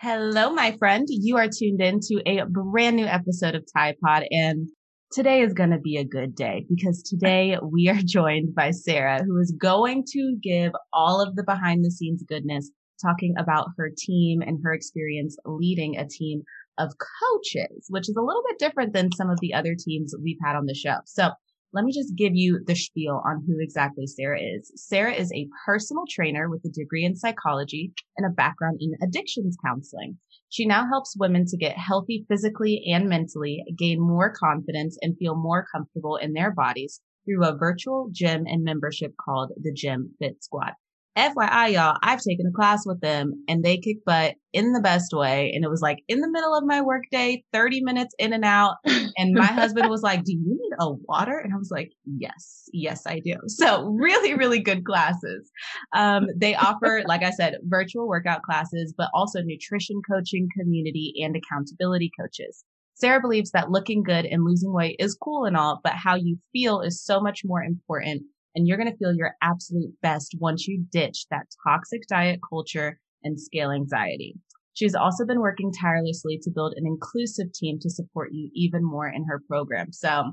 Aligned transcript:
Hello, 0.00 0.52
my 0.52 0.76
friend. 0.78 1.08
You 1.10 1.38
are 1.38 1.48
tuned 1.48 1.82
in 1.82 1.98
to 1.98 2.22
a 2.24 2.46
brand 2.46 2.94
new 2.94 3.06
episode 3.06 3.56
of 3.56 3.64
Tide 3.76 3.96
Pod, 4.00 4.22
and 4.30 4.68
today 5.10 5.40
is 5.40 5.54
going 5.54 5.72
to 5.72 5.80
be 5.80 5.96
a 5.96 6.04
good 6.04 6.36
day 6.36 6.64
because 6.68 7.02
today 7.02 7.58
we 7.72 7.88
are 7.88 7.98
joined 8.04 8.54
by 8.54 8.70
Sarah, 8.70 9.24
who 9.24 9.40
is 9.40 9.52
going 9.60 10.04
to 10.12 10.36
give 10.40 10.70
all 10.92 11.20
of 11.20 11.34
the 11.34 11.42
behind 11.42 11.84
the 11.84 11.90
scenes 11.90 12.22
goodness, 12.28 12.70
talking 13.02 13.34
about 13.40 13.70
her 13.76 13.90
team 13.98 14.40
and 14.40 14.60
her 14.62 14.72
experience 14.72 15.36
leading 15.44 15.96
a 15.96 16.06
team 16.06 16.42
of 16.78 16.94
coaches, 17.20 17.86
which 17.88 18.08
is 18.08 18.14
a 18.16 18.22
little 18.22 18.44
bit 18.48 18.60
different 18.60 18.92
than 18.92 19.10
some 19.10 19.30
of 19.30 19.40
the 19.40 19.52
other 19.52 19.74
teams 19.76 20.14
we've 20.22 20.38
had 20.44 20.54
on 20.54 20.66
the 20.66 20.76
show. 20.76 20.98
So 21.06 21.30
let 21.72 21.84
me 21.84 21.92
just 21.92 22.16
give 22.16 22.34
you 22.34 22.60
the 22.66 22.74
spiel 22.74 23.22
on 23.26 23.44
who 23.46 23.56
exactly 23.60 24.06
Sarah 24.06 24.40
is. 24.40 24.72
Sarah 24.74 25.12
is 25.12 25.30
a 25.32 25.48
personal 25.66 26.04
trainer 26.08 26.48
with 26.48 26.64
a 26.64 26.70
degree 26.70 27.04
in 27.04 27.16
psychology 27.16 27.92
and 28.16 28.26
a 28.26 28.34
background 28.34 28.78
in 28.80 28.92
addictions 29.06 29.56
counseling. 29.64 30.18
She 30.48 30.64
now 30.64 30.86
helps 30.86 31.14
women 31.18 31.44
to 31.46 31.58
get 31.58 31.76
healthy 31.76 32.24
physically 32.28 32.82
and 32.90 33.08
mentally, 33.08 33.62
gain 33.76 34.00
more 34.00 34.32
confidence, 34.32 34.96
and 35.02 35.18
feel 35.18 35.36
more 35.36 35.66
comfortable 35.70 36.16
in 36.16 36.32
their 36.32 36.52
bodies 36.52 37.02
through 37.26 37.44
a 37.44 37.56
virtual 37.56 38.08
gym 38.12 38.44
and 38.46 38.64
membership 38.64 39.12
called 39.22 39.52
the 39.60 39.72
Gym 39.72 40.14
Fit 40.18 40.42
Squad. 40.42 40.72
FYI, 41.18 41.72
y'all, 41.72 41.98
I've 42.00 42.22
taken 42.22 42.46
a 42.46 42.52
class 42.52 42.86
with 42.86 43.00
them 43.00 43.44
and 43.48 43.64
they 43.64 43.78
kick 43.78 44.04
butt 44.06 44.36
in 44.52 44.72
the 44.72 44.80
best 44.80 45.12
way. 45.12 45.50
And 45.52 45.64
it 45.64 45.68
was 45.68 45.80
like 45.80 45.98
in 46.06 46.20
the 46.20 46.30
middle 46.30 46.54
of 46.54 46.62
my 46.64 46.80
workday, 46.80 47.42
30 47.52 47.82
minutes 47.82 48.14
in 48.20 48.32
and 48.32 48.44
out. 48.44 48.76
And 48.84 49.34
my 49.34 49.46
husband 49.46 49.90
was 49.90 50.02
like, 50.02 50.22
Do 50.22 50.32
you 50.32 50.40
need 50.46 50.76
a 50.78 50.92
water? 50.92 51.36
And 51.36 51.52
I 51.52 51.56
was 51.56 51.72
like, 51.72 51.90
Yes, 52.04 52.68
yes, 52.72 53.02
I 53.04 53.18
do. 53.18 53.34
So 53.48 53.86
really, 53.98 54.34
really 54.34 54.60
good 54.60 54.84
classes. 54.84 55.50
Um, 55.92 56.26
they 56.36 56.54
offer, 56.54 57.02
like 57.08 57.24
I 57.24 57.30
said, 57.30 57.56
virtual 57.64 58.06
workout 58.06 58.42
classes, 58.42 58.94
but 58.96 59.10
also 59.12 59.40
nutrition 59.42 60.00
coaching, 60.08 60.46
community, 60.56 61.14
and 61.16 61.34
accountability 61.34 62.12
coaches. 62.18 62.64
Sarah 62.94 63.20
believes 63.20 63.50
that 63.52 63.70
looking 63.70 64.04
good 64.04 64.24
and 64.24 64.44
losing 64.44 64.72
weight 64.72 64.96
is 65.00 65.16
cool 65.20 65.44
and 65.44 65.56
all, 65.56 65.80
but 65.82 65.94
how 65.94 66.14
you 66.14 66.38
feel 66.52 66.80
is 66.80 67.04
so 67.04 67.20
much 67.20 67.42
more 67.44 67.62
important 67.62 68.22
and 68.54 68.66
you're 68.66 68.76
going 68.76 68.90
to 68.90 68.96
feel 68.96 69.14
your 69.14 69.32
absolute 69.42 69.92
best 70.02 70.34
once 70.38 70.66
you 70.66 70.84
ditch 70.90 71.26
that 71.30 71.46
toxic 71.66 72.02
diet 72.08 72.40
culture 72.48 72.98
and 73.22 73.40
scale 73.40 73.70
anxiety. 73.70 74.36
She's 74.74 74.94
also 74.94 75.26
been 75.26 75.40
working 75.40 75.72
tirelessly 75.72 76.38
to 76.42 76.50
build 76.54 76.74
an 76.76 76.86
inclusive 76.86 77.52
team 77.52 77.78
to 77.80 77.90
support 77.90 78.30
you 78.32 78.50
even 78.54 78.84
more 78.84 79.08
in 79.08 79.24
her 79.28 79.42
program. 79.48 79.92
So 79.92 80.32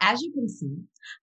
as 0.00 0.22
you 0.22 0.32
can 0.32 0.48
see, 0.48 0.76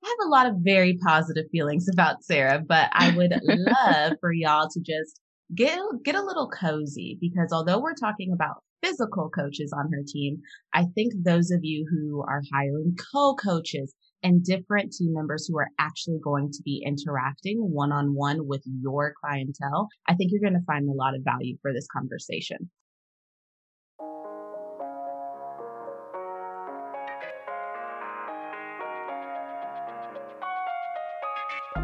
I 0.04 0.08
have 0.08 0.28
a 0.28 0.30
lot 0.30 0.48
of 0.48 0.56
very 0.60 0.98
positive 0.98 1.46
feelings 1.52 1.88
about 1.92 2.24
Sarah, 2.24 2.62
but 2.66 2.90
I 2.94 3.16
would 3.16 3.34
love 3.44 4.14
for 4.20 4.34
y'all 4.34 4.68
to 4.70 4.80
just 4.80 5.20
get, 5.56 5.80
get 6.04 6.16
a 6.16 6.24
little 6.24 6.50
cozy 6.50 7.18
because 7.20 7.52
although 7.52 7.80
we're 7.80 7.94
talking 7.94 8.32
about 8.34 8.64
physical 8.82 9.30
coaches 9.30 9.74
on 9.78 9.92
her 9.92 10.02
team, 10.06 10.42
I 10.74 10.86
think 10.96 11.14
those 11.24 11.52
of 11.52 11.60
you 11.64 11.86
who 11.90 12.24
are 12.28 12.42
hiring 12.54 12.96
co-coaches, 13.14 13.94
and 14.24 14.44
different 14.44 14.94
team 14.94 15.14
members 15.14 15.48
who 15.48 15.58
are 15.58 15.70
actually 15.80 16.20
going 16.24 16.52
to 16.52 16.62
be 16.64 16.84
interacting 16.86 17.58
one 17.60 17.92
on 17.92 18.14
one 18.14 18.48
with 18.48 18.62
your 18.66 19.14
clientele, 19.20 19.88
I 20.08 20.16
think 20.16 20.32
you're 20.32 20.42
going 20.42 20.60
to 20.60 20.66
find 20.66 20.88
a 20.88 20.94
lot 20.94 21.16
of 21.16 21.24
value 21.24 21.58
for 21.62 21.74
this 21.74 21.88
conversation. 21.92 22.70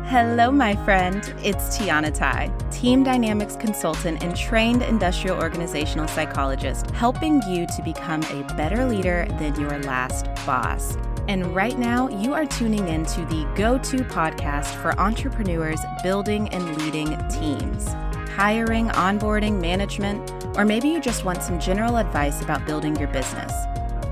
Hello, 0.09 0.51
my 0.51 0.73
friend. 0.85 1.33
It's 1.43 1.77
Tianna 1.77 2.17
Tai, 2.17 2.47
Team 2.71 3.03
Dynamics 3.03 3.57
Consultant 3.57 4.23
and 4.23 4.37
trained 4.37 4.81
industrial 4.81 5.37
organizational 5.37 6.07
psychologist, 6.07 6.89
helping 6.91 7.41
you 7.49 7.67
to 7.75 7.81
become 7.83 8.23
a 8.23 8.43
better 8.55 8.85
leader 8.85 9.25
than 9.37 9.59
your 9.59 9.77
last 9.79 10.27
boss. 10.45 10.95
And 11.27 11.53
right 11.53 11.77
now, 11.77 12.07
you 12.07 12.33
are 12.33 12.45
tuning 12.45 12.87
in 12.87 13.05
to 13.05 13.25
the 13.25 13.45
go 13.55 13.77
to 13.77 13.97
podcast 13.97 14.73
for 14.81 14.97
entrepreneurs 14.99 15.81
building 16.01 16.47
and 16.49 16.77
leading 16.81 17.17
teams, 17.27 17.87
hiring, 18.29 18.87
onboarding, 18.89 19.59
management, 19.59 20.31
or 20.57 20.63
maybe 20.63 20.87
you 20.87 21.01
just 21.01 21.25
want 21.25 21.43
some 21.43 21.59
general 21.59 21.97
advice 21.97 22.41
about 22.41 22.65
building 22.65 22.95
your 22.95 23.09
business. 23.09 23.51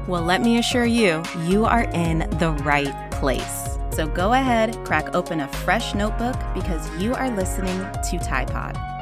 Well, 0.08 0.24
let 0.24 0.42
me 0.42 0.58
assure 0.58 0.86
you, 0.86 1.24
you 1.46 1.66
are 1.66 1.86
in 1.94 2.30
the 2.38 2.52
right 2.64 3.12
place. 3.12 3.78
So 3.92 4.08
go 4.08 4.34
ahead, 4.34 4.76
crack 4.86 5.16
open 5.16 5.40
a 5.40 5.48
fresh 5.48 5.96
notebook 5.96 6.36
because 6.54 6.90
you 7.02 7.14
are 7.16 7.30
listening 7.32 7.80
to 8.10 8.20
Tide 8.20 8.52
Pod. 8.52 8.95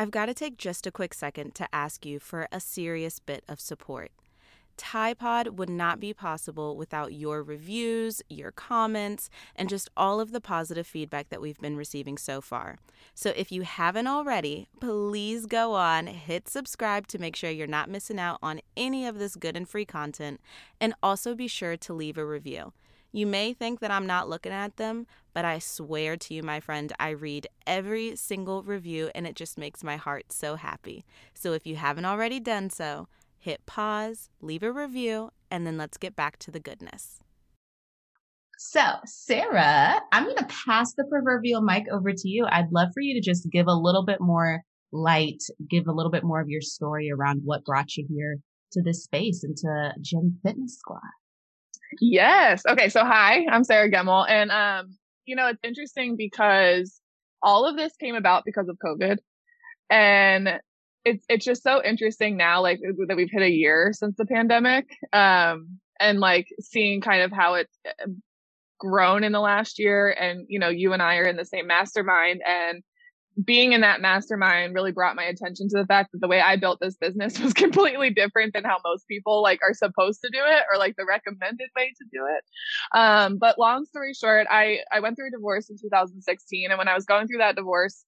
I've 0.00 0.12
got 0.12 0.26
to 0.26 0.34
take 0.34 0.58
just 0.58 0.86
a 0.86 0.92
quick 0.92 1.12
second 1.12 1.56
to 1.56 1.66
ask 1.74 2.06
you 2.06 2.20
for 2.20 2.46
a 2.52 2.60
serious 2.60 3.18
bit 3.18 3.42
of 3.48 3.58
support. 3.58 4.12
Tide 4.76 5.18
Pod 5.18 5.58
would 5.58 5.68
not 5.68 5.98
be 5.98 6.14
possible 6.14 6.76
without 6.76 7.12
your 7.12 7.42
reviews, 7.42 8.22
your 8.30 8.52
comments, 8.52 9.28
and 9.56 9.68
just 9.68 9.90
all 9.96 10.20
of 10.20 10.30
the 10.30 10.40
positive 10.40 10.86
feedback 10.86 11.30
that 11.30 11.40
we've 11.40 11.58
been 11.58 11.76
receiving 11.76 12.16
so 12.16 12.40
far. 12.40 12.78
So 13.12 13.32
if 13.34 13.50
you 13.50 13.62
haven't 13.62 14.06
already, 14.06 14.68
please 14.78 15.46
go 15.46 15.74
on, 15.74 16.06
hit 16.06 16.48
subscribe 16.48 17.08
to 17.08 17.18
make 17.18 17.34
sure 17.34 17.50
you're 17.50 17.66
not 17.66 17.90
missing 17.90 18.20
out 18.20 18.38
on 18.40 18.60
any 18.76 19.04
of 19.04 19.18
this 19.18 19.34
good 19.34 19.56
and 19.56 19.68
free 19.68 19.84
content, 19.84 20.40
and 20.80 20.94
also 21.02 21.34
be 21.34 21.48
sure 21.48 21.76
to 21.76 21.92
leave 21.92 22.16
a 22.16 22.24
review. 22.24 22.72
You 23.10 23.26
may 23.26 23.52
think 23.52 23.80
that 23.80 23.90
I'm 23.90 24.06
not 24.06 24.28
looking 24.28 24.52
at 24.52 24.76
them, 24.76 25.08
but 25.38 25.44
I 25.44 25.60
swear 25.60 26.16
to 26.16 26.34
you, 26.34 26.42
my 26.42 26.58
friend, 26.58 26.92
I 26.98 27.10
read 27.10 27.46
every 27.64 28.16
single 28.16 28.64
review 28.64 29.12
and 29.14 29.24
it 29.24 29.36
just 29.36 29.56
makes 29.56 29.84
my 29.84 29.94
heart 29.94 30.32
so 30.32 30.56
happy. 30.56 31.04
So 31.32 31.52
if 31.52 31.64
you 31.64 31.76
haven't 31.76 32.06
already 32.06 32.40
done 32.40 32.70
so, 32.70 33.06
hit 33.38 33.64
pause, 33.64 34.30
leave 34.40 34.64
a 34.64 34.72
review, 34.72 35.30
and 35.48 35.64
then 35.64 35.78
let's 35.78 35.96
get 35.96 36.16
back 36.16 36.40
to 36.40 36.50
the 36.50 36.58
goodness. 36.58 37.20
So, 38.58 38.80
Sarah, 39.04 40.00
I'm 40.10 40.24
going 40.24 40.38
to 40.38 40.48
pass 40.66 40.94
the 40.94 41.04
proverbial 41.04 41.60
mic 41.62 41.84
over 41.92 42.10
to 42.12 42.28
you. 42.28 42.44
I'd 42.50 42.72
love 42.72 42.88
for 42.92 43.00
you 43.00 43.14
to 43.14 43.24
just 43.24 43.48
give 43.52 43.68
a 43.68 43.80
little 43.80 44.04
bit 44.04 44.20
more 44.20 44.62
light, 44.90 45.40
give 45.70 45.86
a 45.86 45.92
little 45.92 46.10
bit 46.10 46.24
more 46.24 46.40
of 46.40 46.48
your 46.48 46.62
story 46.62 47.12
around 47.12 47.42
what 47.44 47.64
brought 47.64 47.96
you 47.96 48.04
here 48.10 48.38
to 48.72 48.82
this 48.82 49.04
space 49.04 49.44
and 49.44 49.56
to 49.58 49.92
Gym 50.00 50.40
Fitness 50.44 50.78
Squad. 50.80 50.98
Yes. 52.00 52.62
Okay. 52.68 52.88
So 52.88 53.04
hi, 53.04 53.46
I'm 53.48 53.62
Sarah 53.62 53.88
Gemmel. 53.88 54.28
And, 54.28 54.50
um, 54.50 54.98
you 55.28 55.36
know, 55.36 55.46
it's 55.48 55.60
interesting 55.62 56.16
because 56.16 57.00
all 57.42 57.66
of 57.66 57.76
this 57.76 57.94
came 57.96 58.14
about 58.14 58.44
because 58.44 58.68
of 58.68 58.78
COVID. 58.84 59.18
And 59.90 60.60
it's, 61.04 61.24
it's 61.28 61.44
just 61.44 61.62
so 61.62 61.82
interesting 61.84 62.36
now, 62.36 62.62
like 62.62 62.80
that 62.80 63.16
we've 63.16 63.30
hit 63.30 63.42
a 63.42 63.50
year 63.50 63.92
since 63.92 64.16
the 64.16 64.26
pandemic. 64.26 64.86
Um, 65.12 65.78
and 66.00 66.18
like 66.18 66.48
seeing 66.60 67.00
kind 67.00 67.22
of 67.22 67.32
how 67.32 67.54
it's 67.54 67.78
uh, 67.86 68.06
grown 68.78 69.22
in 69.22 69.32
the 69.32 69.40
last 69.40 69.78
year. 69.78 70.10
And, 70.10 70.46
you 70.48 70.58
know, 70.58 70.68
you 70.68 70.92
and 70.92 71.02
I 71.02 71.16
are 71.16 71.26
in 71.26 71.36
the 71.36 71.44
same 71.44 71.66
mastermind 71.66 72.40
and 72.46 72.82
being 73.44 73.72
in 73.72 73.82
that 73.82 74.00
mastermind 74.00 74.74
really 74.74 74.90
brought 74.90 75.14
my 75.14 75.24
attention 75.24 75.68
to 75.68 75.78
the 75.78 75.86
fact 75.86 76.10
that 76.12 76.20
the 76.20 76.28
way 76.28 76.40
I 76.40 76.56
built 76.56 76.80
this 76.80 76.96
business 76.96 77.38
was 77.42 77.52
completely 77.52 78.10
different 78.10 78.52
than 78.52 78.64
how 78.64 78.78
most 78.84 79.06
people 79.06 79.42
like 79.42 79.60
are 79.62 79.74
supposed 79.74 80.20
to 80.22 80.30
do 80.30 80.40
it 80.44 80.62
or 80.72 80.78
like 80.78 80.96
the 80.96 81.06
recommended 81.06 81.68
way 81.76 81.92
to 81.96 82.04
do 82.12 82.26
it. 82.26 82.98
Um, 82.98 83.38
but 83.38 83.58
long 83.58 83.84
story 83.84 84.14
short, 84.14 84.46
I, 84.50 84.80
I 84.92 85.00
went 85.00 85.16
through 85.16 85.28
a 85.28 85.36
divorce 85.36 85.70
in 85.70 85.76
2016. 85.80 86.70
And 86.70 86.78
when 86.78 86.88
I 86.88 86.94
was 86.94 87.04
going 87.04 87.28
through 87.28 87.38
that 87.38 87.56
divorce, 87.56 88.04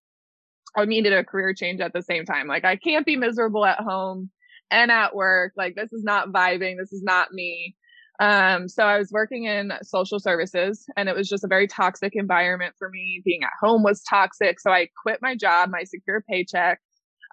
I 0.77 0.85
needed 0.85 1.13
a 1.13 1.25
career 1.25 1.55
change 1.55 1.81
at 1.81 1.93
the 1.93 2.03
same 2.03 2.25
time. 2.25 2.47
Like 2.47 2.65
I 2.65 2.77
can't 2.77 3.07
be 3.07 3.17
miserable 3.17 3.65
at 3.65 3.79
home 3.79 4.31
and 4.71 4.91
at 4.91 5.15
work. 5.15 5.53
Like 5.57 5.75
this 5.75 5.93
is 5.93 6.05
not 6.05 6.29
vibing. 6.29 6.77
This 6.79 6.93
is 6.93 7.03
not 7.03 7.33
me. 7.33 7.77
Um, 8.21 8.69
so 8.69 8.85
I 8.85 8.99
was 8.99 9.11
working 9.13 9.45
in 9.45 9.73
social 9.83 10.21
services 10.21 10.85
and 10.97 11.09
it 11.09 11.17
was 11.17 11.29
just 11.29 11.45
a 11.45 11.49
very 11.49 11.67
toxic 11.67 12.13
environment 12.15 12.75
for 12.79 12.91
me. 12.91 13.23
Being 13.25 13.43
at 13.45 13.51
home 13.61 13.83
was 13.83 14.03
toxic. 14.09 14.61
So 14.61 14.71
I 14.71 14.89
quit 15.03 15.21
my 15.23 15.37
job, 15.37 15.71
my 15.71 15.85
secure 15.85 16.23
paycheck, 16.29 16.81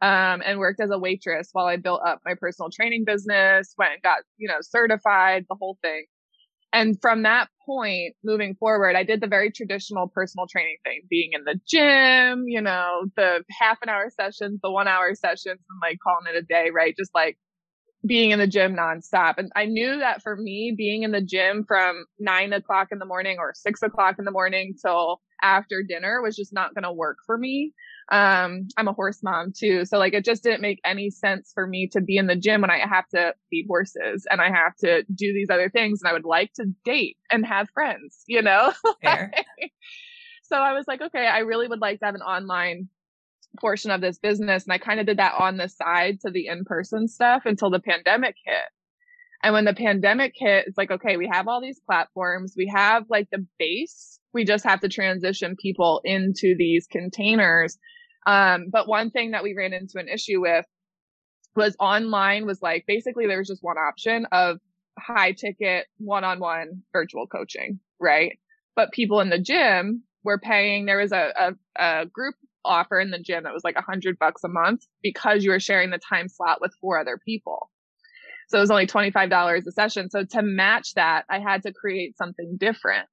um, 0.02 0.42
and 0.46 0.60
worked 0.60 0.80
as 0.82 0.92
a 0.92 1.00
waitress 1.00 1.50
while 1.54 1.66
I 1.66 1.78
built 1.78 2.02
up 2.06 2.22
my 2.26 2.36
personal 2.40 2.70
training 2.72 3.06
business, 3.06 3.74
went 3.78 3.94
and 3.94 4.02
got, 4.04 4.20
you 4.38 4.48
know, 4.48 4.60
certified, 4.62 5.46
the 5.50 5.58
whole 5.60 5.78
thing. 5.84 6.06
And 6.74 6.98
from 7.02 7.24
that 7.24 7.50
point 7.66 8.16
moving 8.24 8.56
forward, 8.56 8.96
I 8.96 9.04
did 9.04 9.22
the 9.22 9.28
very 9.28 9.52
traditional 9.52 10.08
personal 10.10 10.48
training 10.48 10.78
thing, 10.86 11.02
being 11.10 11.32
in 11.34 11.44
the 11.46 11.60
gym, 11.68 12.44
you 12.48 12.62
know, 12.62 13.06
the 13.16 13.44
half 13.60 13.80
an 13.82 13.90
hour 13.90 14.10
sessions, 14.10 14.60
the 14.62 14.72
one 14.72 14.88
hour 14.88 15.16
sessions 15.16 15.60
and 15.70 15.80
like 15.82 15.98
calling 16.04 16.26
it 16.34 16.38
a 16.38 16.42
day, 16.44 16.70
right? 16.74 16.96
Just 16.98 17.12
like 17.16 17.38
being 18.06 18.32
in 18.32 18.40
the 18.40 18.48
gym 18.48 18.76
nonstop. 18.76 19.36
And 19.38 19.52
I 19.56 19.66
knew 19.66 20.00
that 20.00 20.22
for 20.22 20.36
me, 20.36 20.74
being 20.76 21.04
in 21.04 21.12
the 21.12 21.22
gym 21.22 21.64
from 21.64 22.06
nine 22.20 22.54
o'clock 22.54 22.90
in 22.92 23.00
the 23.00 23.06
morning 23.06 23.38
or 23.40 23.54
six 23.56 23.82
o'clock 23.82 24.16
in 24.20 24.26
the 24.26 24.32
morning 24.32 24.76
till 24.82 25.22
after 25.42 25.84
dinner 25.84 26.22
was 26.22 26.36
just 26.36 26.54
not 26.54 26.74
going 26.74 26.84
to 26.84 26.92
work 26.92 27.18
for 27.26 27.38
me. 27.38 27.74
Um, 28.10 28.68
I'm 28.78 28.88
a 28.88 28.94
horse 28.94 29.22
mom 29.22 29.52
too. 29.52 29.84
So 29.86 29.98
like 29.98 30.14
it 30.14 30.24
just 30.24 30.44
didn't 30.44 30.62
make 30.62 30.80
any 30.86 31.10
sense 31.10 31.52
for 31.54 31.68
me 31.68 31.88
to 31.90 32.02
be 32.02 32.18
in 32.18 32.28
the 32.28 32.36
gym 32.36 32.62
when 32.62 32.72
I 32.72 32.80
have 32.80 33.08
to 33.10 33.34
feed 33.50 33.66
horses 33.68 34.26
and 34.30 34.42
I 34.42 34.50
have 34.50 34.76
to 34.78 35.04
do 35.04 35.34
these 35.34 35.50
other 35.50 35.70
things. 35.70 36.02
And 36.02 36.10
I 36.10 36.14
would 36.14 36.26
like 36.26 36.54
to 36.54 36.66
date 36.86 37.18
and 37.32 37.46
have 37.46 37.70
friends, 37.72 38.24
you 38.28 38.42
know? 38.42 38.72
so 40.44 40.56
I 40.56 40.74
was 40.74 40.86
like, 40.88 41.02
okay, 41.02 41.28
I 41.28 41.40
really 41.40 41.68
would 41.68 41.82
like 41.82 42.00
to 42.00 42.06
have 42.06 42.16
an 42.16 42.22
online 42.22 42.88
portion 43.58 43.92
of 43.92 44.02
this 44.02 44.20
business. 44.20 44.64
And 44.64 44.74
I 44.74 44.78
kind 44.78 45.00
of 45.00 45.06
did 45.06 45.18
that 45.18 45.34
on 45.38 45.58
the 45.58 45.68
side 45.68 46.20
to 46.22 46.32
the 46.32 46.48
in-person 46.48 47.08
stuff 47.08 47.44
until 47.46 47.70
the 47.70 47.80
pandemic 47.80 48.36
hit. 48.46 48.56
And 49.44 49.54
when 49.54 49.66
the 49.66 49.74
pandemic 49.74 50.34
hit, 50.36 50.66
it's 50.68 50.78
like, 50.78 50.92
okay, 50.92 51.18
we 51.18 51.30
have 51.32 51.48
all 51.48 51.62
these 51.62 51.80
platforms. 51.86 52.56
We 52.58 52.72
have 52.74 53.04
like 53.10 53.28
the 53.32 53.46
base. 53.60 54.20
We 54.34 54.46
just 54.46 54.64
have 54.66 54.80
to 54.82 54.90
transition 54.90 55.56
people 55.62 56.02
into 56.04 56.56
these 56.58 56.88
containers. 56.88 57.78
Um, 58.26 58.68
but 58.72 58.88
one 58.88 59.12
thing 59.12 59.32
that 59.32 59.44
we 59.44 59.54
ran 59.56 59.74
into 59.74 60.00
an 60.00 60.10
issue 60.10 60.42
with 60.42 60.66
was 61.56 61.76
online 61.80 62.46
was 62.46 62.62
like, 62.62 62.86
basically 62.88 63.28
there 63.28 63.38
was 63.38 63.48
just 63.48 63.64
one 63.64 63.78
option 63.78 64.26
of 64.32 64.58
high 65.00 65.32
ticket 65.32 65.86
one-on-one 65.98 66.82
virtual 66.92 67.28
coaching, 67.28 67.80
right? 68.00 68.38
But 68.76 68.92
people 68.92 69.22
in 69.22 69.30
the 69.30 69.40
gym 69.40 70.04
were 70.24 70.40
paying, 70.40 70.86
there 70.86 71.00
was 71.00 71.12
a, 71.12 71.32
a, 71.40 71.52
a 71.80 72.06
group 72.06 72.36
offer 72.68 73.00
in 73.00 73.12
the 73.12 73.20
gym 73.20 73.44
that 73.44 73.54
was 73.54 73.64
like 73.64 73.76
a 73.78 73.82
hundred 73.82 74.20
bucks 74.20 74.44
a 74.44 74.50
month 74.50 74.82
because 75.02 75.44
you 75.44 75.52
were 75.52 75.60
sharing 75.60 75.90
the 75.90 76.00
time 76.00 76.28
slot 76.28 76.62
with 76.62 76.72
four 76.80 77.00
other 77.00 77.20
people. 77.24 77.70
So 78.50 78.58
it 78.58 78.62
was 78.62 78.72
only 78.72 78.88
$25 78.88 79.68
a 79.68 79.72
session. 79.72 80.10
So 80.10 80.24
to 80.24 80.42
match 80.42 80.94
that, 80.96 81.26
I 81.30 81.40
had 81.40 81.64
to 81.64 81.74
create 81.74 82.18
something 82.18 82.58
different. 82.58 83.08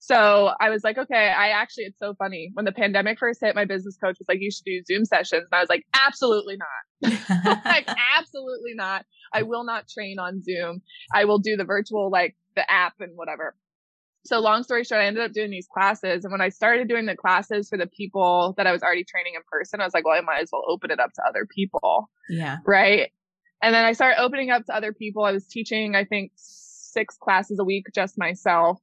So 0.00 0.50
I 0.60 0.70
was 0.70 0.84
like, 0.84 0.96
okay, 0.96 1.28
I 1.36 1.48
actually, 1.48 1.84
it's 1.84 1.98
so 1.98 2.14
funny. 2.14 2.50
When 2.54 2.64
the 2.64 2.72
pandemic 2.72 3.18
first 3.18 3.40
hit, 3.40 3.56
my 3.56 3.64
business 3.64 3.96
coach 3.96 4.16
was 4.18 4.28
like, 4.28 4.38
you 4.40 4.50
should 4.52 4.64
do 4.64 4.82
Zoom 4.86 5.04
sessions. 5.04 5.48
And 5.50 5.58
I 5.58 5.60
was 5.60 5.68
like, 5.68 5.84
absolutely 5.92 6.56
not. 6.56 7.12
like, 7.64 7.88
absolutely 8.16 8.74
not. 8.74 9.04
I 9.32 9.42
will 9.42 9.64
not 9.64 9.88
train 9.88 10.20
on 10.20 10.40
Zoom. 10.42 10.82
I 11.12 11.24
will 11.24 11.40
do 11.40 11.56
the 11.56 11.64
virtual, 11.64 12.10
like 12.10 12.36
the 12.54 12.70
app 12.70 12.94
and 13.00 13.12
whatever. 13.16 13.56
So 14.28 14.40
long 14.40 14.62
story 14.62 14.84
short, 14.84 15.00
I 15.00 15.06
ended 15.06 15.24
up 15.24 15.32
doing 15.32 15.50
these 15.50 15.66
classes. 15.72 16.22
And 16.22 16.30
when 16.30 16.42
I 16.42 16.50
started 16.50 16.86
doing 16.86 17.06
the 17.06 17.16
classes 17.16 17.70
for 17.70 17.78
the 17.78 17.86
people 17.86 18.52
that 18.58 18.66
I 18.66 18.72
was 18.72 18.82
already 18.82 19.02
training 19.02 19.32
in 19.36 19.40
person, 19.50 19.80
I 19.80 19.84
was 19.84 19.94
like, 19.94 20.04
well, 20.04 20.18
I 20.18 20.20
might 20.20 20.42
as 20.42 20.50
well 20.52 20.64
open 20.68 20.90
it 20.90 21.00
up 21.00 21.14
to 21.14 21.22
other 21.26 21.46
people. 21.46 22.10
Yeah. 22.28 22.58
Right. 22.66 23.10
And 23.62 23.74
then 23.74 23.86
I 23.86 23.92
started 23.92 24.20
opening 24.20 24.50
up 24.50 24.66
to 24.66 24.74
other 24.74 24.92
people. 24.92 25.24
I 25.24 25.32
was 25.32 25.46
teaching, 25.46 25.96
I 25.96 26.04
think, 26.04 26.32
six 26.36 27.16
classes 27.16 27.58
a 27.58 27.64
week, 27.64 27.86
just 27.94 28.18
myself. 28.18 28.78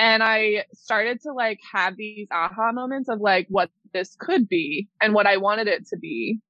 And 0.00 0.24
I 0.24 0.64
started 0.72 1.20
to 1.22 1.32
like 1.32 1.60
have 1.72 1.96
these 1.96 2.26
aha 2.32 2.72
moments 2.72 3.08
of 3.08 3.20
like 3.20 3.46
what 3.48 3.70
this 3.92 4.16
could 4.18 4.48
be 4.48 4.88
and 5.00 5.14
what 5.14 5.28
I 5.28 5.36
wanted 5.36 5.68
it 5.68 5.86
to 5.88 5.96
be. 5.96 6.40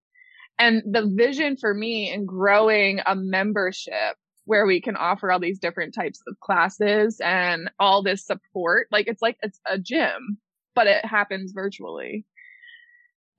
And 0.58 0.82
the 0.90 1.06
vision 1.14 1.58
for 1.58 1.74
me 1.74 2.10
in 2.10 2.24
growing 2.24 3.00
a 3.04 3.14
membership 3.14 4.16
where 4.44 4.66
we 4.66 4.80
can 4.80 4.96
offer 4.96 5.30
all 5.30 5.40
these 5.40 5.58
different 5.58 5.94
types 5.94 6.20
of 6.28 6.38
classes 6.40 7.20
and 7.22 7.70
all 7.78 8.02
this 8.02 8.26
support, 8.26 8.88
like 8.92 9.06
it's 9.08 9.22
like 9.22 9.36
it's 9.42 9.60
a 9.66 9.78
gym, 9.78 10.38
but 10.74 10.86
it 10.86 11.04
happens 11.04 11.52
virtually. 11.52 12.26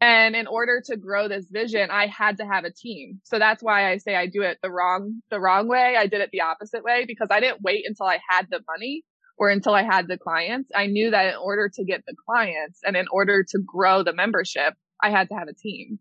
And 0.01 0.35
in 0.35 0.45
order 0.47 0.81
to 0.87 0.97
grow 0.97 1.27
this 1.27 1.47
vision, 1.49 1.89
I 1.89 2.07
had 2.07 2.37
to 2.37 2.45
have 2.45 2.65
a 2.65 2.71
team. 2.71 3.21
So 3.23 3.39
that's 3.39 3.63
why 3.63 3.89
I 3.91 3.97
say 3.97 4.15
I 4.15 4.27
do 4.27 4.41
it 4.41 4.57
the 4.61 4.69
wrong, 4.69 5.21
the 5.31 5.39
wrong 5.39 5.67
way. 5.67 5.95
I 5.97 6.07
did 6.07 6.21
it 6.21 6.29
the 6.31 6.41
opposite 6.41 6.83
way 6.83 7.05
because 7.07 7.29
I 7.31 7.39
didn't 7.39 7.61
wait 7.61 7.85
until 7.87 8.05
I 8.05 8.19
had 8.29 8.47
the 8.49 8.59
money 8.67 9.03
or 9.37 9.49
until 9.49 9.73
I 9.73 9.83
had 9.83 10.07
the 10.07 10.17
clients. 10.17 10.69
I 10.75 10.87
knew 10.87 11.11
that 11.11 11.33
in 11.33 11.35
order 11.35 11.69
to 11.73 11.85
get 11.85 12.03
the 12.05 12.15
clients 12.27 12.81
and 12.85 12.95
in 12.95 13.05
order 13.11 13.43
to 13.49 13.59
grow 13.65 14.03
the 14.03 14.13
membership, 14.13 14.73
I 15.01 15.11
had 15.11 15.29
to 15.29 15.35
have 15.35 15.47
a 15.47 15.53
team. 15.53 15.99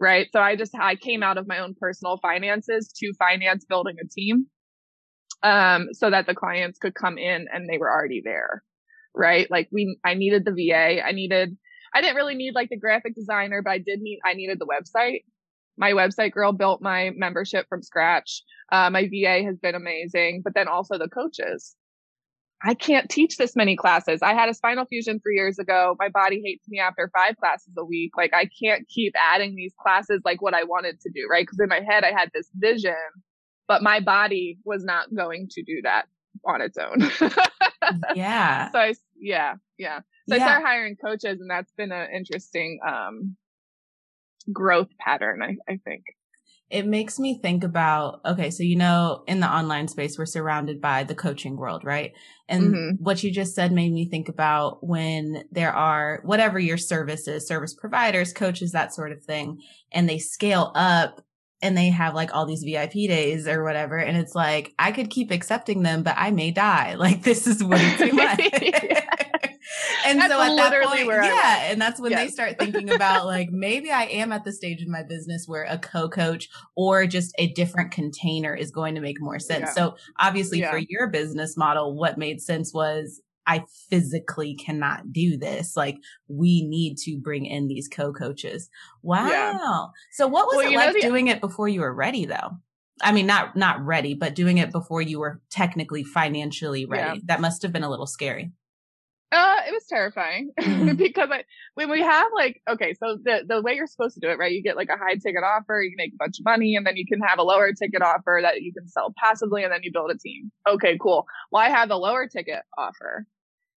Right. 0.00 0.28
So 0.32 0.40
I 0.40 0.56
just, 0.56 0.74
I 0.74 0.96
came 0.96 1.22
out 1.22 1.36
of 1.36 1.46
my 1.46 1.58
own 1.58 1.74
personal 1.78 2.18
finances 2.18 2.90
to 2.96 3.12
finance 3.18 3.66
building 3.66 3.96
a 4.02 4.08
team. 4.08 4.46
Um, 5.42 5.88
so 5.92 6.10
that 6.10 6.26
the 6.26 6.34
clients 6.34 6.78
could 6.78 6.94
come 6.94 7.16
in 7.16 7.46
and 7.50 7.68
they 7.68 7.78
were 7.78 7.90
already 7.90 8.20
there. 8.24 8.62
Right. 9.14 9.50
Like 9.50 9.68
we, 9.72 9.98
I 10.04 10.14
needed 10.14 10.44
the 10.44 10.52
VA. 10.52 11.02
I 11.04 11.12
needed, 11.12 11.56
I 11.94 12.00
didn't 12.00 12.16
really 12.16 12.34
need 12.34 12.54
like 12.54 12.68
the 12.70 12.78
graphic 12.78 13.14
designer, 13.14 13.62
but 13.62 13.70
I 13.70 13.78
did 13.78 14.00
need, 14.00 14.20
I 14.24 14.34
needed 14.34 14.58
the 14.58 14.66
website. 14.66 15.24
My 15.78 15.92
website 15.92 16.32
girl 16.32 16.52
built 16.52 16.82
my 16.82 17.10
membership 17.16 17.66
from 17.68 17.82
scratch. 17.82 18.42
Uh, 18.70 18.90
my 18.90 19.08
VA 19.08 19.44
has 19.44 19.58
been 19.58 19.74
amazing, 19.74 20.42
but 20.44 20.54
then 20.54 20.68
also 20.68 20.98
the 20.98 21.08
coaches. 21.08 21.74
I 22.62 22.74
can't 22.74 23.08
teach 23.08 23.36
this 23.38 23.56
many 23.56 23.74
classes. 23.74 24.20
I 24.22 24.34
had 24.34 24.48
a 24.48 24.54
spinal 24.54 24.84
fusion 24.84 25.18
three 25.20 25.36
years 25.36 25.58
ago. 25.58 25.96
My 25.98 26.08
body 26.08 26.42
hates 26.44 26.68
me 26.68 26.78
after 26.78 27.10
five 27.16 27.36
classes 27.36 27.72
a 27.78 27.84
week. 27.84 28.12
Like 28.16 28.34
I 28.34 28.48
can't 28.62 28.86
keep 28.88 29.14
adding 29.18 29.56
these 29.56 29.72
classes 29.80 30.20
like 30.24 30.42
what 30.42 30.54
I 30.54 30.64
wanted 30.64 31.00
to 31.00 31.10
do, 31.10 31.26
right? 31.30 31.46
Cause 31.46 31.58
in 31.58 31.68
my 31.68 31.80
head, 31.80 32.04
I 32.04 32.12
had 32.12 32.30
this 32.34 32.50
vision, 32.54 32.94
but 33.66 33.82
my 33.82 34.00
body 34.00 34.58
was 34.64 34.84
not 34.84 35.14
going 35.14 35.48
to 35.52 35.62
do 35.62 35.80
that 35.82 36.06
on 36.44 36.60
its 36.60 36.76
own. 36.76 37.10
yeah. 38.14 38.70
So 38.72 38.78
I, 38.78 38.94
yeah, 39.18 39.54
yeah. 39.78 40.00
So 40.28 40.36
yeah. 40.36 40.42
I 40.42 40.46
started 40.46 40.66
hiring 40.66 40.96
coaches 40.96 41.40
and 41.40 41.50
that's 41.50 41.72
been 41.72 41.92
an 41.92 42.08
interesting, 42.14 42.80
um, 42.86 43.36
growth 44.52 44.90
pattern, 44.98 45.42
I, 45.42 45.56
I 45.70 45.78
think 45.84 46.04
it 46.70 46.86
makes 46.86 47.18
me 47.18 47.38
think 47.40 47.64
about 47.64 48.20
okay 48.24 48.50
so 48.50 48.62
you 48.62 48.76
know 48.76 49.22
in 49.26 49.40
the 49.40 49.46
online 49.46 49.88
space 49.88 50.16
we're 50.16 50.26
surrounded 50.26 50.80
by 50.80 51.02
the 51.02 51.14
coaching 51.14 51.56
world 51.56 51.84
right 51.84 52.12
and 52.48 52.74
mm-hmm. 52.74 53.02
what 53.02 53.22
you 53.22 53.32
just 53.32 53.54
said 53.54 53.72
made 53.72 53.92
me 53.92 54.08
think 54.08 54.28
about 54.28 54.78
when 54.86 55.44
there 55.50 55.72
are 55.72 56.20
whatever 56.24 56.58
your 56.58 56.78
services 56.78 57.46
service 57.46 57.74
providers 57.74 58.32
coaches 58.32 58.72
that 58.72 58.94
sort 58.94 59.12
of 59.12 59.22
thing 59.22 59.58
and 59.92 60.08
they 60.08 60.18
scale 60.18 60.72
up 60.74 61.20
and 61.62 61.76
they 61.76 61.90
have 61.90 62.14
like 62.14 62.34
all 62.34 62.46
these 62.46 62.62
VIP 62.62 62.92
days 62.92 63.46
or 63.46 63.62
whatever. 63.62 63.98
And 63.98 64.16
it's 64.16 64.34
like, 64.34 64.72
I 64.78 64.92
could 64.92 65.10
keep 65.10 65.30
accepting 65.30 65.82
them, 65.82 66.02
but 66.02 66.14
I 66.16 66.30
may 66.30 66.50
die. 66.50 66.94
Like 67.00 67.22
this 67.22 67.46
is 67.46 67.64
way 67.64 67.96
too 67.96 68.12
much. 68.12 68.40
and 70.06 70.18
that's 70.18 70.32
so 70.32 70.40
at 70.40 70.56
that 70.56 70.88
point, 70.88 71.06
yeah, 71.06 71.70
and 71.70 71.80
that's 71.80 72.00
when 72.00 72.10
yes. 72.10 72.20
they 72.20 72.28
start 72.28 72.58
thinking 72.58 72.90
about 72.94 73.26
like 73.26 73.50
maybe 73.50 73.90
I 73.90 74.04
am 74.04 74.32
at 74.32 74.44
the 74.44 74.52
stage 74.52 74.82
in 74.82 74.90
my 74.90 75.02
business 75.02 75.44
where 75.46 75.64
a 75.64 75.78
co-coach 75.78 76.48
or 76.76 77.06
just 77.06 77.34
a 77.38 77.48
different 77.52 77.90
container 77.90 78.54
is 78.54 78.70
going 78.70 78.94
to 78.94 79.00
make 79.00 79.20
more 79.20 79.38
sense. 79.38 79.66
Yeah. 79.68 79.72
So 79.72 79.96
obviously 80.18 80.60
yeah. 80.60 80.70
for 80.70 80.78
your 80.78 81.08
business 81.08 81.56
model, 81.56 81.96
what 81.96 82.18
made 82.18 82.40
sense 82.40 82.72
was 82.74 83.20
I 83.46 83.64
physically 83.88 84.54
cannot 84.54 85.12
do 85.12 85.36
this. 85.36 85.76
Like 85.76 85.98
we 86.28 86.66
need 86.66 86.96
to 86.98 87.18
bring 87.18 87.46
in 87.46 87.68
these 87.68 87.88
co-coaches. 87.88 88.68
Wow. 89.02 89.28
Yeah. 89.28 89.86
So 90.12 90.26
what 90.26 90.46
was 90.46 90.56
well, 90.56 90.72
it 90.72 90.76
like 90.76 90.94
the- 90.94 91.00
doing 91.00 91.28
it 91.28 91.40
before 91.40 91.68
you 91.68 91.80
were 91.80 91.94
ready 91.94 92.26
though? 92.26 92.58
I 93.02 93.12
mean, 93.12 93.26
not, 93.26 93.56
not 93.56 93.84
ready, 93.84 94.12
but 94.12 94.34
doing 94.34 94.58
it 94.58 94.70
before 94.70 95.00
you 95.00 95.20
were 95.20 95.40
technically 95.50 96.04
financially 96.04 96.84
ready. 96.84 97.22
That 97.24 97.40
must 97.40 97.62
have 97.62 97.72
been 97.72 97.82
a 97.82 97.88
little 97.88 98.06
scary. 98.06 98.52
Uh, 99.32 99.58
it 99.68 99.70
was 99.70 99.86
terrifying 99.88 100.50
mm-hmm. 100.60 100.96
because 100.96 101.28
I, 101.30 101.44
when 101.74 101.88
we 101.88 102.00
have 102.00 102.28
like, 102.34 102.60
okay, 102.68 102.94
so 102.94 103.16
the, 103.22 103.44
the 103.46 103.62
way 103.62 103.74
you're 103.74 103.86
supposed 103.86 104.14
to 104.14 104.20
do 104.20 104.28
it, 104.28 104.38
right? 104.38 104.50
You 104.50 104.60
get 104.60 104.76
like 104.76 104.88
a 104.88 104.98
high 104.98 105.14
ticket 105.14 105.44
offer, 105.44 105.80
you 105.82 105.94
make 105.96 106.12
a 106.12 106.18
bunch 106.18 106.40
of 106.40 106.44
money, 106.44 106.74
and 106.74 106.84
then 106.84 106.96
you 106.96 107.04
can 107.06 107.20
have 107.20 107.38
a 107.38 107.44
lower 107.44 107.72
ticket 107.72 108.02
offer 108.02 108.40
that 108.42 108.62
you 108.62 108.72
can 108.72 108.88
sell 108.88 109.14
passively, 109.16 109.62
and 109.62 109.72
then 109.72 109.80
you 109.84 109.92
build 109.92 110.10
a 110.10 110.18
team. 110.18 110.50
Okay, 110.68 110.98
cool. 111.00 111.26
Well, 111.52 111.62
I 111.62 111.68
have 111.68 111.88
the 111.88 111.96
lower 111.96 112.26
ticket 112.26 112.62
offer, 112.76 113.24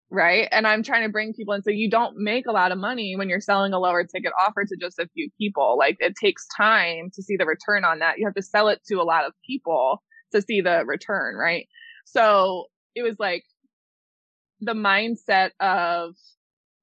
right? 0.10 0.48
And 0.52 0.66
I'm 0.66 0.84
trying 0.84 1.04
to 1.04 1.12
bring 1.12 1.34
people 1.34 1.54
in. 1.54 1.64
So 1.64 1.70
you 1.70 1.90
don't 1.90 2.16
make 2.18 2.46
a 2.48 2.54
lot 2.54 2.72
of 2.72 2.78
money 2.78 3.18
when 3.18 3.28
you're 3.28 3.42
selling 3.42 3.74
a 3.74 3.80
lower 3.80 4.06
ticket 4.06 4.32
offer 4.40 4.64
to 4.64 4.78
just 4.80 5.00
a 5.00 5.10
few 5.14 5.30
people. 5.38 5.76
Like 5.78 5.98
it 6.00 6.16
takes 6.16 6.48
time 6.56 7.10
to 7.14 7.22
see 7.22 7.36
the 7.36 7.46
return 7.46 7.84
on 7.84 8.00
that. 8.00 8.20
You 8.20 8.26
have 8.26 8.36
to 8.36 8.42
sell 8.42 8.70
it 8.70 8.80
to 8.88 9.02
a 9.02 9.04
lot 9.04 9.26
of 9.26 9.34
people 9.46 10.02
to 10.32 10.42
see 10.42 10.62
the 10.62 10.86
return, 10.86 11.36
right? 11.36 11.68
So 12.06 12.68
it 12.96 13.04
was 13.04 13.18
like, 13.20 13.44
the 14.62 14.74
mindset 14.74 15.52
of, 15.60 16.16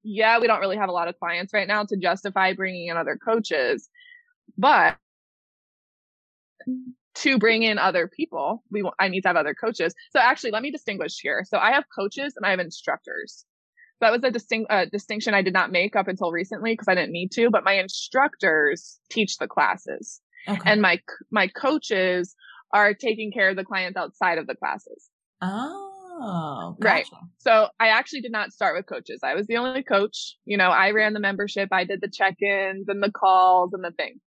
yeah, 0.02 0.38
we 0.38 0.46
don't 0.46 0.60
really 0.60 0.76
have 0.76 0.88
a 0.88 0.92
lot 0.92 1.08
of 1.08 1.18
clients 1.18 1.52
right 1.52 1.68
now 1.68 1.84
to 1.84 1.96
justify 1.96 2.52
bringing 2.52 2.88
in 2.88 2.96
other 2.96 3.16
coaches, 3.16 3.88
but 4.56 4.96
to 7.14 7.38
bring 7.38 7.62
in 7.62 7.78
other 7.78 8.08
people, 8.08 8.62
we 8.70 8.88
I 8.98 9.08
need 9.08 9.22
to 9.22 9.28
have 9.28 9.36
other 9.36 9.54
coaches. 9.54 9.94
So 10.10 10.20
actually, 10.20 10.52
let 10.52 10.62
me 10.62 10.70
distinguish 10.70 11.18
here. 11.20 11.44
So 11.46 11.58
I 11.58 11.72
have 11.72 11.84
coaches 11.96 12.34
and 12.36 12.46
I 12.46 12.50
have 12.50 12.60
instructors. 12.60 13.44
That 14.00 14.12
was 14.12 14.22
a 14.22 14.30
distinct 14.30 14.70
uh, 14.70 14.84
distinction 14.84 15.34
I 15.34 15.42
did 15.42 15.52
not 15.52 15.72
make 15.72 15.96
up 15.96 16.06
until 16.06 16.30
recently 16.30 16.72
because 16.72 16.86
I 16.86 16.94
didn't 16.94 17.12
need 17.12 17.32
to. 17.32 17.50
But 17.50 17.64
my 17.64 17.74
instructors 17.74 19.00
teach 19.10 19.38
the 19.38 19.48
classes, 19.48 20.20
okay. 20.48 20.60
and 20.64 20.80
my 20.80 21.00
my 21.30 21.48
coaches 21.48 22.36
are 22.72 22.94
taking 22.94 23.32
care 23.32 23.48
of 23.48 23.56
the 23.56 23.64
clients 23.64 23.96
outside 23.96 24.38
of 24.38 24.46
the 24.46 24.54
classes. 24.54 25.08
Oh. 25.40 25.87
Oh, 26.20 26.76
gotcha. 26.80 26.88
right. 26.92 27.06
So 27.38 27.68
I 27.78 27.88
actually 27.88 28.22
did 28.22 28.32
not 28.32 28.52
start 28.52 28.76
with 28.76 28.86
coaches. 28.86 29.20
I 29.22 29.34
was 29.34 29.46
the 29.46 29.56
only 29.56 29.82
coach. 29.82 30.36
You 30.44 30.56
know, 30.56 30.70
I 30.70 30.90
ran 30.90 31.12
the 31.12 31.20
membership. 31.20 31.68
I 31.70 31.84
did 31.84 32.00
the 32.00 32.10
check-ins 32.10 32.88
and 32.88 33.02
the 33.02 33.12
calls 33.12 33.72
and 33.72 33.84
the 33.84 33.92
thing. 33.92 34.20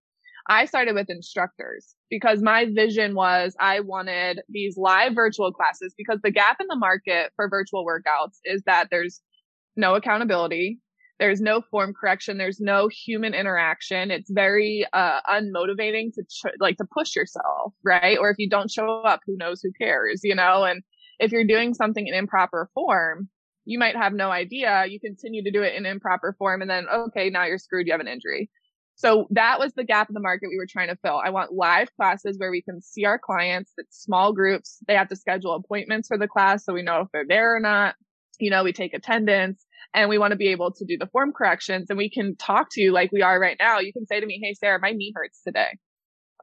I 0.47 0.65
started 0.65 0.95
with 0.95 1.09
instructors 1.09 1.95
because 2.09 2.41
my 2.41 2.65
vision 2.65 3.13
was 3.13 3.55
I 3.59 3.81
wanted 3.81 4.41
these 4.49 4.77
live 4.77 5.13
virtual 5.13 5.51
classes 5.51 5.93
because 5.97 6.19
the 6.23 6.31
gap 6.31 6.57
in 6.59 6.67
the 6.67 6.75
market 6.75 7.31
for 7.35 7.47
virtual 7.49 7.85
workouts 7.85 8.37
is 8.43 8.63
that 8.65 8.87
there's 8.89 9.21
no 9.75 9.95
accountability. 9.95 10.79
There's 11.19 11.39
no 11.39 11.61
form 11.69 11.93
correction. 11.93 12.39
There's 12.39 12.59
no 12.59 12.87
human 12.87 13.35
interaction. 13.35 14.09
It's 14.09 14.31
very 14.31 14.87
uh, 14.91 15.19
unmotivating 15.29 16.13
to 16.15 16.23
ch- 16.23 16.55
like 16.59 16.77
to 16.77 16.85
push 16.91 17.15
yourself, 17.15 17.73
right? 17.83 18.17
Or 18.17 18.31
if 18.31 18.37
you 18.39 18.49
don't 18.49 18.71
show 18.71 19.01
up, 19.01 19.19
who 19.27 19.37
knows 19.37 19.61
who 19.61 19.71
cares, 19.79 20.21
you 20.23 20.33
know? 20.33 20.63
And 20.63 20.81
if 21.21 21.31
you're 21.31 21.45
doing 21.45 21.73
something 21.73 22.05
in 22.05 22.13
improper 22.13 22.69
form, 22.73 23.29
you 23.63 23.77
might 23.77 23.95
have 23.95 24.13
no 24.13 24.31
idea. 24.31 24.85
You 24.87 24.99
continue 24.99 25.43
to 25.43 25.51
do 25.51 25.61
it 25.61 25.75
in 25.75 25.85
improper 25.85 26.35
form 26.37 26.61
and 26.61 26.69
then, 26.69 26.87
okay, 26.89 27.29
now 27.29 27.45
you're 27.45 27.59
screwed. 27.59 27.87
You 27.87 27.93
have 27.93 28.01
an 28.01 28.07
injury. 28.07 28.49
So 28.95 29.27
that 29.31 29.59
was 29.59 29.73
the 29.73 29.83
gap 29.83 30.09
in 30.09 30.13
the 30.13 30.19
market 30.19 30.49
we 30.49 30.57
were 30.57 30.67
trying 30.69 30.89
to 30.89 30.97
fill. 30.97 31.21
I 31.23 31.29
want 31.29 31.53
live 31.53 31.89
classes 31.95 32.37
where 32.37 32.51
we 32.51 32.61
can 32.61 32.81
see 32.81 33.05
our 33.05 33.17
clients. 33.17 33.71
It's 33.77 34.03
small 34.03 34.33
groups. 34.33 34.79
They 34.87 34.95
have 34.95 35.09
to 35.09 35.15
schedule 35.15 35.53
appointments 35.53 36.07
for 36.07 36.17
the 36.17 36.27
class. 36.27 36.65
So 36.65 36.73
we 36.73 36.83
know 36.83 37.01
if 37.01 37.07
they're 37.13 37.25
there 37.27 37.55
or 37.55 37.59
not. 37.59 37.95
You 38.39 38.49
know, 38.49 38.63
we 38.63 38.73
take 38.73 38.93
attendance 38.93 39.63
and 39.93 40.09
we 40.09 40.17
want 40.17 40.31
to 40.31 40.37
be 40.37 40.49
able 40.49 40.71
to 40.73 40.85
do 40.85 40.97
the 40.97 41.07
form 41.07 41.31
corrections 41.31 41.89
and 41.89 41.97
we 41.97 42.09
can 42.09 42.35
talk 42.35 42.67
to 42.71 42.81
you 42.81 42.91
like 42.91 43.11
we 43.11 43.21
are 43.21 43.39
right 43.39 43.57
now. 43.59 43.79
You 43.79 43.93
can 43.93 44.07
say 44.07 44.19
to 44.19 44.25
me, 44.25 44.39
Hey, 44.43 44.53
Sarah, 44.55 44.79
my 44.81 44.91
knee 44.91 45.13
hurts 45.15 45.41
today. 45.43 45.77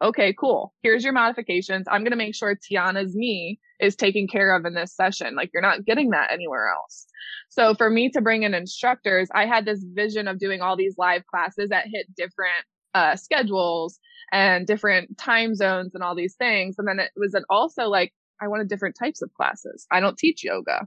Okay, 0.02 0.33
cool. 0.38 0.73
Here's 0.83 1.02
your 1.02 1.12
modifications. 1.12 1.87
I'm 1.90 2.02
going 2.02 2.12
to 2.12 2.17
make 2.17 2.35
sure 2.35 2.57
Tianna's 2.57 3.14
knee 3.14 3.59
is 3.81 3.97
taken 3.97 4.28
care 4.28 4.55
of 4.55 4.64
in 4.64 4.75
this 4.75 4.95
session. 4.95 5.35
Like 5.35 5.50
you're 5.52 5.62
not 5.62 5.85
getting 5.85 6.11
that 6.11 6.31
anywhere 6.33 6.69
else. 6.69 7.07
So 7.49 7.75
for 7.75 7.90
me 7.90 8.11
to 8.11 8.21
bring 8.21 8.45
in 8.45 8.55
instructors, 8.55 9.28
I 9.35 9.47
had 9.47 9.64
this 9.64 9.85
vision 9.95 10.28
of 10.28 10.38
doing 10.38 10.61
all 10.61 10.76
these 10.76 10.95
live 10.99 11.26
classes 11.26 11.71
that 11.71 11.87
hit 11.93 12.07
different 12.17 12.64
uh, 12.95 13.17
schedules 13.17 13.99
and 14.33 14.67
different 14.67 15.19
time 15.19 15.55
zones 15.55 15.95
and 15.95 16.02
all 16.02 16.14
these 16.14 16.37
things. 16.37 16.76
And 16.78 16.87
then 16.87 17.00
it 17.00 17.11
was 17.17 17.35
also 17.50 17.85
like, 17.85 18.12
I 18.40 18.49
wanted 18.49 18.69
different 18.69 18.97
types 18.97 19.21
of 19.21 19.33
classes. 19.35 19.87
I 19.90 20.00
don't 20.00 20.17
teach 20.17 20.45
yoga. 20.45 20.87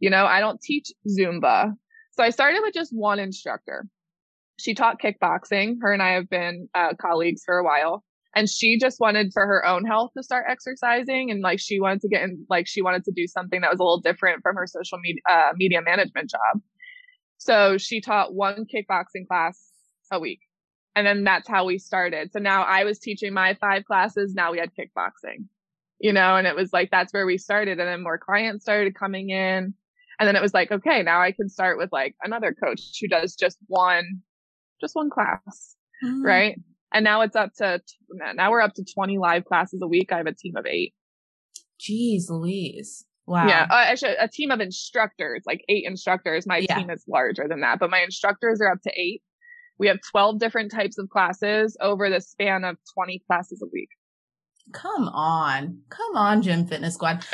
You 0.00 0.10
know, 0.10 0.26
I 0.26 0.40
don't 0.40 0.60
teach 0.60 0.92
Zumba. 1.08 1.72
So 2.12 2.22
I 2.22 2.30
started 2.30 2.60
with 2.62 2.74
just 2.74 2.92
one 2.92 3.18
instructor. 3.18 3.86
She 4.58 4.74
taught 4.74 5.00
kickboxing. 5.00 5.76
Her 5.80 5.92
and 5.92 6.02
I 6.02 6.12
have 6.12 6.28
been 6.28 6.68
uh, 6.74 6.92
colleagues 7.00 7.42
for 7.44 7.56
a 7.56 7.64
while. 7.64 8.04
And 8.36 8.48
she 8.48 8.78
just 8.78 8.98
wanted 8.98 9.32
for 9.32 9.46
her 9.46 9.64
own 9.64 9.84
health 9.84 10.10
to 10.16 10.22
start 10.22 10.46
exercising. 10.48 11.30
And 11.30 11.40
like 11.40 11.60
she 11.60 11.80
wanted 11.80 12.00
to 12.02 12.08
get 12.08 12.22
in, 12.22 12.44
like 12.50 12.66
she 12.66 12.82
wanted 12.82 13.04
to 13.04 13.12
do 13.12 13.26
something 13.26 13.60
that 13.60 13.70
was 13.70 13.78
a 13.78 13.82
little 13.82 14.00
different 14.00 14.42
from 14.42 14.56
her 14.56 14.66
social 14.66 14.98
media, 14.98 15.22
uh, 15.28 15.52
media 15.54 15.80
management 15.82 16.30
job. 16.30 16.60
So 17.38 17.78
she 17.78 18.00
taught 18.00 18.34
one 18.34 18.66
kickboxing 18.66 19.28
class 19.28 19.70
a 20.10 20.18
week. 20.18 20.40
And 20.96 21.06
then 21.06 21.24
that's 21.24 21.48
how 21.48 21.64
we 21.64 21.78
started. 21.78 22.32
So 22.32 22.38
now 22.38 22.62
I 22.62 22.84
was 22.84 22.98
teaching 22.98 23.32
my 23.32 23.54
five 23.60 23.84
classes. 23.84 24.34
Now 24.34 24.52
we 24.52 24.58
had 24.58 24.70
kickboxing, 24.78 25.46
you 25.98 26.12
know, 26.12 26.36
and 26.36 26.46
it 26.46 26.54
was 26.54 26.72
like, 26.72 26.90
that's 26.90 27.12
where 27.12 27.26
we 27.26 27.36
started. 27.36 27.80
And 27.80 27.88
then 27.88 28.02
more 28.02 28.18
clients 28.18 28.64
started 28.64 28.94
coming 28.94 29.30
in. 29.30 29.74
And 30.20 30.28
then 30.28 30.36
it 30.36 30.42
was 30.42 30.54
like, 30.54 30.70
okay, 30.70 31.02
now 31.02 31.20
I 31.20 31.32
can 31.32 31.48
start 31.48 31.78
with 31.78 31.90
like 31.90 32.14
another 32.22 32.54
coach 32.54 32.80
who 33.00 33.08
does 33.08 33.34
just 33.34 33.58
one, 33.66 34.22
just 34.80 34.94
one 34.94 35.10
class. 35.10 35.76
Mm-hmm. 36.04 36.24
Right. 36.24 36.60
And 36.94 37.04
now 37.04 37.22
it's 37.22 37.34
up 37.34 37.52
to, 37.58 37.80
now 38.34 38.52
we're 38.52 38.60
up 38.60 38.74
to 38.74 38.84
20 38.84 39.18
live 39.18 39.44
classes 39.44 39.80
a 39.82 39.88
week. 39.88 40.12
I 40.12 40.18
have 40.18 40.26
a 40.26 40.32
team 40.32 40.56
of 40.56 40.64
eight. 40.64 40.94
Jeez 41.80 42.30
Louise. 42.30 43.04
Wow. 43.26 43.48
Yeah. 43.48 43.66
Uh, 43.68 43.84
actually, 43.86 44.14
a 44.20 44.28
team 44.28 44.50
of 44.50 44.60
instructors, 44.60 45.42
like 45.44 45.64
eight 45.68 45.84
instructors. 45.86 46.46
My 46.46 46.58
yeah. 46.58 46.78
team 46.78 46.90
is 46.90 47.04
larger 47.08 47.46
than 47.48 47.60
that, 47.60 47.80
but 47.80 47.90
my 47.90 48.00
instructors 48.00 48.60
are 48.60 48.70
up 48.70 48.80
to 48.82 48.92
eight. 48.96 49.22
We 49.76 49.88
have 49.88 49.98
12 50.12 50.38
different 50.38 50.70
types 50.70 50.96
of 50.98 51.08
classes 51.08 51.76
over 51.80 52.08
the 52.08 52.20
span 52.20 52.64
of 52.64 52.76
20 52.94 53.22
classes 53.26 53.60
a 53.60 53.66
week. 53.72 53.88
Come 54.72 55.08
on. 55.08 55.80
Come 55.90 56.16
on, 56.16 56.42
Gym 56.42 56.66
Fitness 56.66 56.94
Squad. 56.94 57.24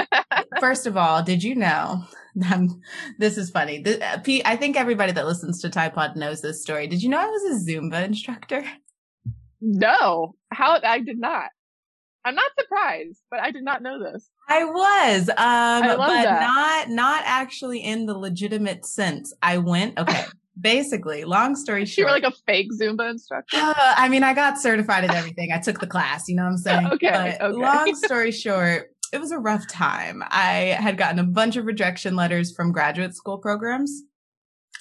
First 0.60 0.86
of 0.86 0.96
all, 0.96 1.22
did 1.22 1.42
you 1.42 1.54
know? 1.54 2.04
Um, 2.52 2.80
this 3.18 3.36
is 3.36 3.50
funny. 3.50 3.82
This, 3.82 4.00
uh, 4.00 4.20
I 4.44 4.54
think 4.54 4.76
everybody 4.76 5.10
that 5.10 5.26
listens 5.26 5.60
to 5.60 5.68
Tide 5.68 5.92
Pod 5.92 6.14
knows 6.14 6.40
this 6.40 6.62
story. 6.62 6.86
Did 6.86 7.02
you 7.02 7.08
know 7.08 7.18
I 7.18 7.26
was 7.26 7.42
a 7.42 7.70
Zumba 7.70 8.04
instructor? 8.04 8.64
No, 9.60 10.34
how 10.50 10.78
I 10.82 11.00
did 11.00 11.18
not. 11.18 11.50
I'm 12.24 12.34
not 12.34 12.50
surprised, 12.58 13.20
but 13.30 13.40
I 13.40 13.50
did 13.50 13.64
not 13.64 13.82
know 13.82 13.98
this. 13.98 14.28
I 14.48 14.64
was, 14.64 15.28
um, 15.30 15.36
I 15.38 15.96
but 15.96 16.22
that. 16.22 16.40
not 16.40 16.88
not 16.90 17.22
actually 17.24 17.82
in 17.82 18.06
the 18.06 18.16
legitimate 18.16 18.84
sense. 18.84 19.32
I 19.42 19.58
went 19.58 19.98
okay. 19.98 20.24
Basically, 20.60 21.24
long 21.24 21.56
story 21.56 21.86
short, 21.86 21.96
you 21.96 22.04
were 22.04 22.10
like 22.10 22.34
a 22.34 22.36
fake 22.46 22.68
Zumba 22.78 23.08
instructor. 23.08 23.56
Uh, 23.56 23.94
I 23.96 24.10
mean, 24.10 24.22
I 24.22 24.34
got 24.34 24.58
certified 24.58 25.04
and 25.04 25.12
everything. 25.14 25.52
I 25.52 25.58
took 25.58 25.80
the 25.80 25.86
class. 25.86 26.28
You 26.28 26.36
know 26.36 26.42
what 26.42 26.50
I'm 26.50 26.56
saying? 26.58 26.86
okay, 26.94 27.36
but 27.38 27.42
okay. 27.42 27.62
Long 27.62 27.94
story 28.04 28.30
short, 28.30 28.90
it 29.10 29.20
was 29.20 29.30
a 29.30 29.38
rough 29.38 29.66
time. 29.68 30.22
I 30.28 30.76
had 30.78 30.98
gotten 30.98 31.18
a 31.18 31.24
bunch 31.24 31.56
of 31.56 31.64
rejection 31.64 32.14
letters 32.14 32.52
from 32.54 32.72
graduate 32.72 33.14
school 33.14 33.38
programs 33.38 34.02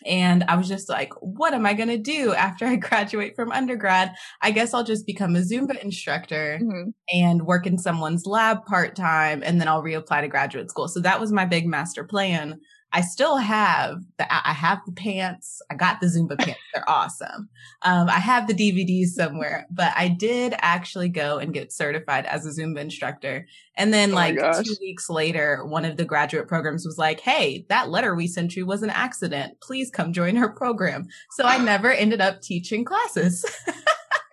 and 0.05 0.43
I 0.47 0.55
was 0.55 0.67
just 0.67 0.89
like, 0.89 1.13
what 1.21 1.53
am 1.53 1.65
I 1.65 1.73
going 1.73 1.89
to 1.89 1.97
do 1.97 2.33
after 2.33 2.65
I 2.65 2.75
graduate 2.77 3.35
from 3.35 3.51
undergrad? 3.51 4.13
I 4.41 4.51
guess 4.51 4.73
I'll 4.73 4.83
just 4.83 5.05
become 5.05 5.35
a 5.35 5.39
Zumba 5.39 5.81
instructor 5.83 6.59
mm-hmm. 6.61 6.89
and 7.13 7.45
work 7.45 7.67
in 7.67 7.77
someone's 7.77 8.25
lab 8.25 8.65
part 8.65 8.95
time. 8.95 9.41
And 9.43 9.59
then 9.59 9.67
I'll 9.67 9.83
reapply 9.83 10.21
to 10.21 10.27
graduate 10.27 10.69
school. 10.69 10.87
So 10.87 10.99
that 11.01 11.19
was 11.19 11.31
my 11.31 11.45
big 11.45 11.67
master 11.67 12.03
plan. 12.03 12.59
I 12.91 13.01
still 13.01 13.37
have 13.37 14.01
the, 14.17 14.25
I 14.31 14.53
have 14.53 14.79
the 14.85 14.91
pants. 14.91 15.61
I 15.69 15.75
got 15.75 15.99
the 15.99 16.07
Zumba 16.07 16.37
pants. 16.39 16.59
They're 16.73 16.89
awesome. 16.89 17.49
Um, 17.83 18.09
I 18.09 18.19
have 18.19 18.47
the 18.47 18.53
DVDs 18.53 19.09
somewhere, 19.09 19.67
but 19.69 19.93
I 19.95 20.07
did 20.07 20.55
actually 20.57 21.09
go 21.09 21.37
and 21.37 21.53
get 21.53 21.71
certified 21.71 22.25
as 22.25 22.45
a 22.45 22.49
Zumba 22.49 22.79
instructor. 22.79 23.47
And 23.75 23.93
then 23.93 24.11
oh 24.11 24.15
like 24.15 24.35
two 24.35 24.75
weeks 24.81 25.09
later, 25.09 25.63
one 25.65 25.85
of 25.85 25.97
the 25.97 26.05
graduate 26.05 26.47
programs 26.47 26.85
was 26.85 26.97
like, 26.97 27.19
Hey, 27.19 27.65
that 27.69 27.89
letter 27.89 28.15
we 28.15 28.27
sent 28.27 28.55
you 28.55 28.65
was 28.65 28.81
an 28.81 28.89
accident. 28.89 29.61
Please 29.61 29.91
come 29.91 30.11
join 30.11 30.37
our 30.37 30.49
program. 30.49 31.07
So 31.31 31.43
I 31.45 31.57
never 31.63 31.91
ended 31.91 32.21
up 32.21 32.41
teaching 32.41 32.85
classes. 32.85 33.45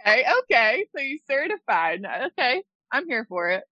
okay. 0.06 0.24
Okay. 0.44 0.86
So 0.94 1.02
you 1.02 1.18
certified. 1.28 2.04
Okay. 2.28 2.62
I'm 2.92 3.06
here 3.06 3.26
for 3.28 3.50
it. 3.50 3.64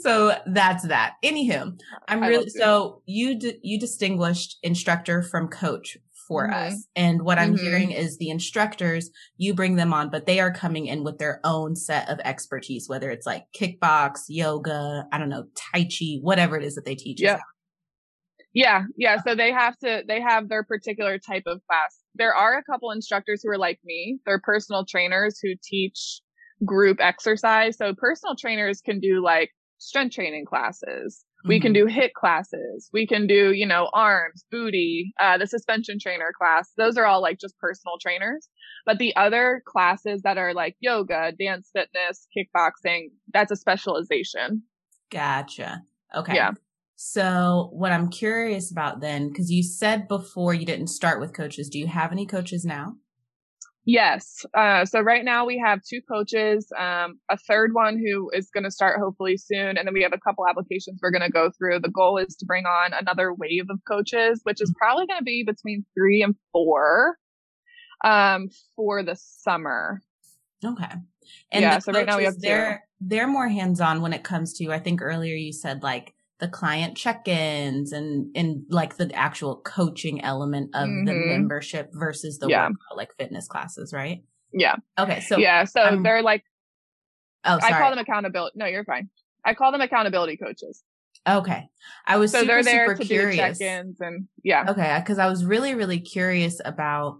So 0.00 0.34
that's 0.46 0.86
that. 0.88 1.14
Anywho, 1.24 1.78
I'm 2.06 2.20
really 2.20 2.48
so 2.48 3.02
you 3.06 3.38
d- 3.38 3.58
you 3.62 3.78
distinguished 3.78 4.58
instructor 4.62 5.22
from 5.22 5.48
coach 5.48 5.96
for 6.26 6.46
mm-hmm. 6.46 6.74
us, 6.74 6.86
and 6.94 7.22
what 7.22 7.38
I'm 7.38 7.54
mm-hmm. 7.54 7.64
hearing 7.64 7.90
is 7.90 8.18
the 8.18 8.30
instructors 8.30 9.10
you 9.36 9.54
bring 9.54 9.76
them 9.76 9.94
on, 9.94 10.10
but 10.10 10.26
they 10.26 10.40
are 10.40 10.52
coming 10.52 10.86
in 10.86 11.04
with 11.04 11.18
their 11.18 11.40
own 11.44 11.74
set 11.76 12.08
of 12.08 12.18
expertise, 12.24 12.88
whether 12.88 13.10
it's 13.10 13.26
like 13.26 13.44
kickbox, 13.58 14.24
yoga, 14.28 15.06
I 15.12 15.18
don't 15.18 15.30
know, 15.30 15.46
tai 15.56 15.84
chi, 15.84 16.18
whatever 16.20 16.56
it 16.56 16.64
is 16.64 16.74
that 16.74 16.84
they 16.84 16.94
teach. 16.94 17.20
Yeah. 17.20 17.38
Yeah, 18.54 18.84
yeah. 18.96 19.18
So 19.24 19.34
they 19.34 19.52
have 19.52 19.76
to, 19.80 20.02
they 20.08 20.20
have 20.20 20.48
their 20.48 20.64
particular 20.64 21.18
type 21.18 21.44
of 21.46 21.60
class. 21.68 21.98
There 22.14 22.34
are 22.34 22.58
a 22.58 22.64
couple 22.64 22.90
instructors 22.90 23.42
who 23.42 23.50
are 23.50 23.58
like 23.58 23.78
me. 23.84 24.18
They're 24.26 24.40
personal 24.40 24.84
trainers 24.84 25.38
who 25.40 25.50
teach 25.62 26.20
group 26.64 26.98
exercise. 27.00 27.76
So 27.76 27.94
personal 27.94 28.36
trainers 28.36 28.80
can 28.80 29.00
do 29.00 29.22
like 29.22 29.50
strength 29.78 30.14
training 30.14 30.44
classes. 30.44 31.24
Mm-hmm. 31.40 31.48
We 31.48 31.60
can 31.60 31.72
mm-hmm. 31.72 31.86
do 31.86 31.92
hit 31.92 32.14
classes. 32.14 32.88
We 32.92 33.06
can 33.06 33.26
do, 33.26 33.52
you 33.52 33.66
know, 33.66 33.88
arms, 33.94 34.44
booty, 34.50 35.12
uh, 35.20 35.38
the 35.38 35.46
suspension 35.46 35.98
trainer 36.00 36.32
class. 36.36 36.70
Those 36.76 36.96
are 36.96 37.06
all 37.06 37.22
like 37.22 37.38
just 37.38 37.58
personal 37.58 37.96
trainers. 38.00 38.48
But 38.84 38.98
the 38.98 39.14
other 39.16 39.62
classes 39.66 40.22
that 40.22 40.38
are 40.38 40.54
like 40.54 40.76
yoga, 40.80 41.32
dance 41.38 41.70
fitness, 41.72 42.26
kickboxing, 42.36 43.08
that's 43.32 43.52
a 43.52 43.56
specialization. 43.56 44.62
Gotcha. 45.10 45.82
Okay. 46.14 46.34
Yeah. 46.34 46.52
So 46.96 47.70
what 47.72 47.92
I'm 47.92 48.08
curious 48.08 48.72
about 48.72 49.00
then, 49.00 49.28
because 49.28 49.50
you 49.50 49.62
said 49.62 50.08
before 50.08 50.52
you 50.52 50.66
didn't 50.66 50.88
start 50.88 51.20
with 51.20 51.32
coaches, 51.32 51.68
do 51.68 51.78
you 51.78 51.86
have 51.86 52.10
any 52.10 52.26
coaches 52.26 52.64
now? 52.64 52.94
Yes. 53.90 54.44
Uh, 54.52 54.84
so 54.84 55.00
right 55.00 55.24
now 55.24 55.46
we 55.46 55.56
have 55.64 55.80
two 55.82 56.02
coaches, 56.06 56.70
um, 56.78 57.18
a 57.30 57.38
third 57.38 57.72
one 57.72 57.96
who 57.96 58.30
is 58.34 58.50
going 58.52 58.64
to 58.64 58.70
start 58.70 59.00
hopefully 59.00 59.38
soon. 59.38 59.78
And 59.78 59.86
then 59.86 59.94
we 59.94 60.02
have 60.02 60.12
a 60.12 60.18
couple 60.18 60.46
applications 60.46 61.00
we're 61.02 61.10
going 61.10 61.22
to 61.22 61.30
go 61.30 61.50
through. 61.56 61.80
The 61.80 61.88
goal 61.88 62.18
is 62.18 62.36
to 62.36 62.44
bring 62.44 62.66
on 62.66 62.92
another 62.92 63.32
wave 63.32 63.64
of 63.70 63.80
coaches, 63.88 64.42
which 64.42 64.60
is 64.60 64.74
probably 64.78 65.06
going 65.06 65.20
to 65.20 65.24
be 65.24 65.42
between 65.42 65.86
three 65.96 66.20
and 66.20 66.34
four, 66.52 67.16
um, 68.04 68.50
for 68.76 69.02
the 69.02 69.16
summer. 69.18 70.02
Okay. 70.62 70.92
And 71.50 71.62
yeah, 71.62 71.78
so 71.78 71.92
right 71.92 72.06
now 72.06 72.18
we 72.18 72.24
have 72.24 72.38
they're, 72.38 72.84
they're 73.00 73.26
more 73.26 73.48
hands 73.48 73.80
on 73.80 74.02
when 74.02 74.12
it 74.12 74.22
comes 74.22 74.52
to, 74.58 74.70
I 74.70 74.80
think 74.80 75.00
earlier 75.00 75.34
you 75.34 75.54
said 75.54 75.82
like 75.82 76.12
the 76.40 76.48
client 76.48 76.96
check-ins 76.96 77.92
and 77.92 78.34
and 78.36 78.62
like 78.68 78.96
the 78.96 79.12
actual 79.14 79.56
coaching 79.56 80.20
element 80.22 80.70
of 80.74 80.88
mm-hmm. 80.88 81.04
the 81.04 81.14
membership 81.14 81.90
versus 81.92 82.38
the 82.38 82.48
yeah. 82.48 82.64
workout, 82.68 82.96
like 82.96 83.10
fitness 83.18 83.48
classes, 83.48 83.92
right? 83.92 84.22
Yeah. 84.52 84.76
Okay. 84.98 85.20
So 85.20 85.36
yeah, 85.38 85.64
so 85.64 85.82
um, 85.82 86.02
they're 86.02 86.22
like, 86.22 86.44
oh, 87.44 87.58
sorry. 87.58 87.74
I 87.74 87.78
call 87.78 87.90
them 87.90 87.98
accountability. 87.98 88.54
No, 88.56 88.66
you're 88.66 88.84
fine. 88.84 89.10
I 89.44 89.54
call 89.54 89.72
them 89.72 89.80
accountability 89.80 90.36
coaches. 90.36 90.82
Okay. 91.28 91.68
I 92.06 92.16
was 92.16 92.30
so 92.30 92.40
super, 92.40 92.46
they're 92.46 92.62
there 92.62 92.86
super 92.88 93.02
to 93.02 93.04
curious. 93.04 93.58
do 93.58 93.64
check-ins 93.64 94.00
and 94.00 94.28
yeah. 94.44 94.66
Okay, 94.68 94.96
because 95.00 95.18
I 95.18 95.26
was 95.26 95.44
really 95.44 95.74
really 95.74 96.00
curious 96.00 96.60
about. 96.64 97.18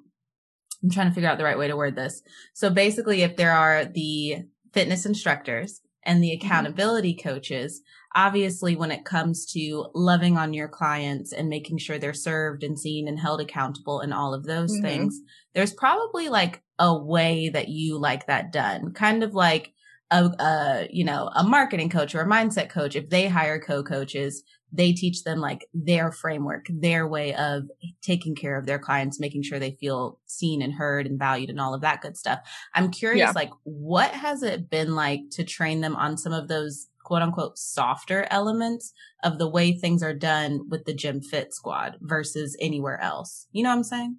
I'm 0.80 0.90
trying 0.90 1.08
to 1.08 1.12
figure 1.12 1.28
out 1.28 1.38
the 1.38 1.44
right 1.44 1.58
way 1.58 1.66
to 1.66 1.76
word 1.76 1.96
this. 1.96 2.22
So 2.54 2.70
basically, 2.70 3.22
if 3.22 3.36
there 3.36 3.50
are 3.50 3.84
the 3.84 4.44
fitness 4.72 5.06
instructors 5.06 5.80
and 6.08 6.24
the 6.24 6.30
mm-hmm. 6.30 6.44
accountability 6.44 7.14
mm-hmm. 7.14 7.28
coaches, 7.28 7.82
obviously 8.16 8.74
when 8.74 8.90
it 8.90 9.04
comes 9.04 9.46
to 9.52 9.86
loving 9.94 10.36
on 10.36 10.54
your 10.54 10.66
clients 10.66 11.32
and 11.32 11.48
making 11.48 11.78
sure 11.78 11.98
they're 11.98 12.14
served 12.14 12.64
and 12.64 12.76
seen 12.76 13.06
and 13.06 13.20
held 13.20 13.40
accountable 13.40 14.00
and 14.00 14.12
all 14.12 14.34
of 14.34 14.44
those 14.44 14.72
mm-hmm. 14.72 14.82
things, 14.82 15.20
there's 15.54 15.72
probably 15.72 16.28
like 16.28 16.62
a 16.80 16.96
way 16.96 17.50
that 17.50 17.68
you 17.68 17.98
like 17.98 18.26
that 18.26 18.50
done. 18.50 18.92
Kind 18.92 19.22
of 19.22 19.34
like 19.34 19.74
a, 20.10 20.24
a 20.24 20.88
you 20.90 21.04
know 21.04 21.30
a 21.34 21.44
marketing 21.44 21.90
coach 21.90 22.14
or 22.14 22.22
a 22.22 22.26
mindset 22.26 22.70
coach 22.70 22.96
if 22.96 23.10
they 23.10 23.28
hire 23.28 23.60
co-coaches 23.60 24.42
they 24.72 24.92
teach 24.92 25.24
them 25.24 25.38
like 25.38 25.66
their 25.72 26.12
framework 26.12 26.66
their 26.68 27.06
way 27.06 27.34
of 27.34 27.64
taking 28.02 28.34
care 28.34 28.56
of 28.56 28.66
their 28.66 28.78
clients 28.78 29.20
making 29.20 29.42
sure 29.42 29.58
they 29.58 29.76
feel 29.80 30.18
seen 30.26 30.62
and 30.62 30.74
heard 30.74 31.06
and 31.06 31.18
valued 31.18 31.50
and 31.50 31.60
all 31.60 31.74
of 31.74 31.80
that 31.80 32.00
good 32.00 32.16
stuff 32.16 32.40
i'm 32.74 32.90
curious 32.90 33.28
yeah. 33.28 33.32
like 33.34 33.50
what 33.64 34.10
has 34.12 34.42
it 34.42 34.70
been 34.70 34.94
like 34.94 35.20
to 35.30 35.44
train 35.44 35.80
them 35.80 35.96
on 35.96 36.16
some 36.16 36.32
of 36.32 36.48
those 36.48 36.88
quote 37.02 37.22
unquote 37.22 37.56
softer 37.56 38.26
elements 38.30 38.92
of 39.24 39.38
the 39.38 39.48
way 39.48 39.72
things 39.72 40.02
are 40.02 40.14
done 40.14 40.68
with 40.68 40.84
the 40.84 40.94
gym 40.94 41.20
fit 41.20 41.54
squad 41.54 41.96
versus 42.00 42.56
anywhere 42.60 43.00
else 43.00 43.46
you 43.52 43.62
know 43.62 43.70
what 43.70 43.76
i'm 43.76 43.84
saying 43.84 44.16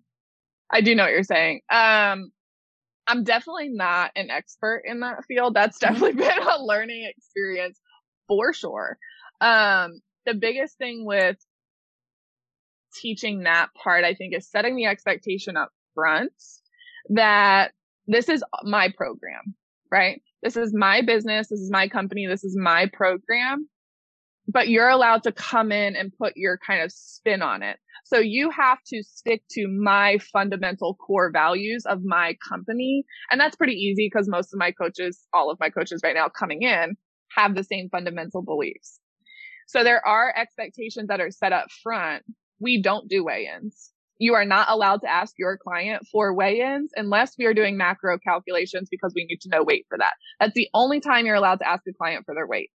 i 0.72 0.82
do 0.82 0.96
know 0.96 1.04
what 1.04 1.12
you're 1.12 1.24
saying 1.24 1.62
um 1.70 2.32
I'm 3.10 3.24
definitely 3.24 3.70
not 3.70 4.12
an 4.16 4.30
expert 4.30 4.84
in 4.86 5.00
that 5.00 5.26
field. 5.26 5.56
That's 5.56 5.80
mm-hmm. 5.80 5.94
definitely 5.94 6.24
been 6.26 6.48
a 6.48 6.64
learning 6.64 7.12
experience 7.18 7.80
for 8.28 8.54
sure. 8.54 8.98
Um, 9.42 10.02
the 10.30 10.38
biggest 10.38 10.78
thing 10.78 11.06
with 11.06 11.38
teaching 12.96 13.44
that 13.44 13.70
part, 13.82 14.04
I 14.04 14.14
think, 14.14 14.36
is 14.36 14.50
setting 14.50 14.76
the 14.76 14.86
expectation 14.86 15.58
up 15.58 15.70
front 15.96 16.32
that 17.10 17.72
this 18.08 18.30
is 18.30 18.44
my 18.64 18.92
program, 18.96 19.56
right? 19.92 20.22
This 20.44 20.56
is 20.56 20.74
my 20.74 21.02
business. 21.02 21.50
This 21.50 21.60
is 21.60 21.72
my 21.72 21.88
company. 21.88 22.28
This 22.28 22.44
is 22.44 22.56
my 22.58 22.90
program. 22.94 23.68
But 24.48 24.70
you're 24.70 24.90
allowed 24.90 25.24
to 25.24 25.32
come 25.32 25.72
in 25.72 25.96
and 25.96 26.12
put 26.18 26.34
your 26.36 26.58
kind 26.66 26.82
of 26.82 26.92
spin 26.92 27.42
on 27.42 27.62
it. 27.62 27.78
So 28.06 28.18
you 28.18 28.50
have 28.50 28.80
to 28.88 29.04
stick 29.04 29.44
to 29.52 29.68
my 29.68 30.18
fundamental 30.34 30.96
core 30.96 31.32
values 31.32 31.86
of 31.86 32.04
my 32.04 32.36
company. 32.48 33.04
And 33.30 33.40
that's 33.40 33.56
pretty 33.56 33.74
easy 33.74 34.10
because 34.12 34.28
most 34.28 34.54
of 34.54 34.58
my 34.60 34.72
coaches, 34.72 35.20
all 35.34 35.52
of 35.52 35.60
my 35.60 35.70
coaches 35.70 36.02
right 36.04 36.16
now 36.16 36.30
coming 36.30 36.64
in 36.64 36.96
have 37.36 37.56
the 37.56 37.64
same 37.64 37.90
fundamental 37.92 38.42
beliefs. 38.42 39.00
So 39.70 39.84
there 39.84 40.04
are 40.04 40.34
expectations 40.36 41.10
that 41.10 41.22
are 41.22 41.30
set 41.30 41.54
up 41.54 41.68
front. 41.84 42.24
We 42.60 42.82
don't 42.82 43.08
do 43.08 43.24
weigh-ins. 43.24 43.92
You 44.18 44.34
are 44.34 44.44
not 44.44 44.68
allowed 44.68 45.02
to 45.02 45.08
ask 45.08 45.36
your 45.38 45.60
client 45.60 46.08
for 46.12 46.34
weigh-ins 46.34 46.90
unless 46.96 47.36
we 47.38 47.46
are 47.46 47.54
doing 47.54 47.78
macro 47.78 48.18
calculations 48.18 48.88
because 48.90 49.14
we 49.16 49.26
need 49.26 49.42
to 49.42 49.50
know 49.50 49.64
weight 49.64 49.86
for 49.88 50.00
that. 50.00 50.14
That's 50.40 50.56
the 50.56 50.70
only 50.74 51.00
time 51.00 51.28
you're 51.28 51.36
allowed 51.36 51.60
to 51.60 51.70
ask 51.70 51.84
a 51.88 51.94
client 51.94 52.26
for 52.26 52.34
their 52.34 52.48
weight. 52.48 52.72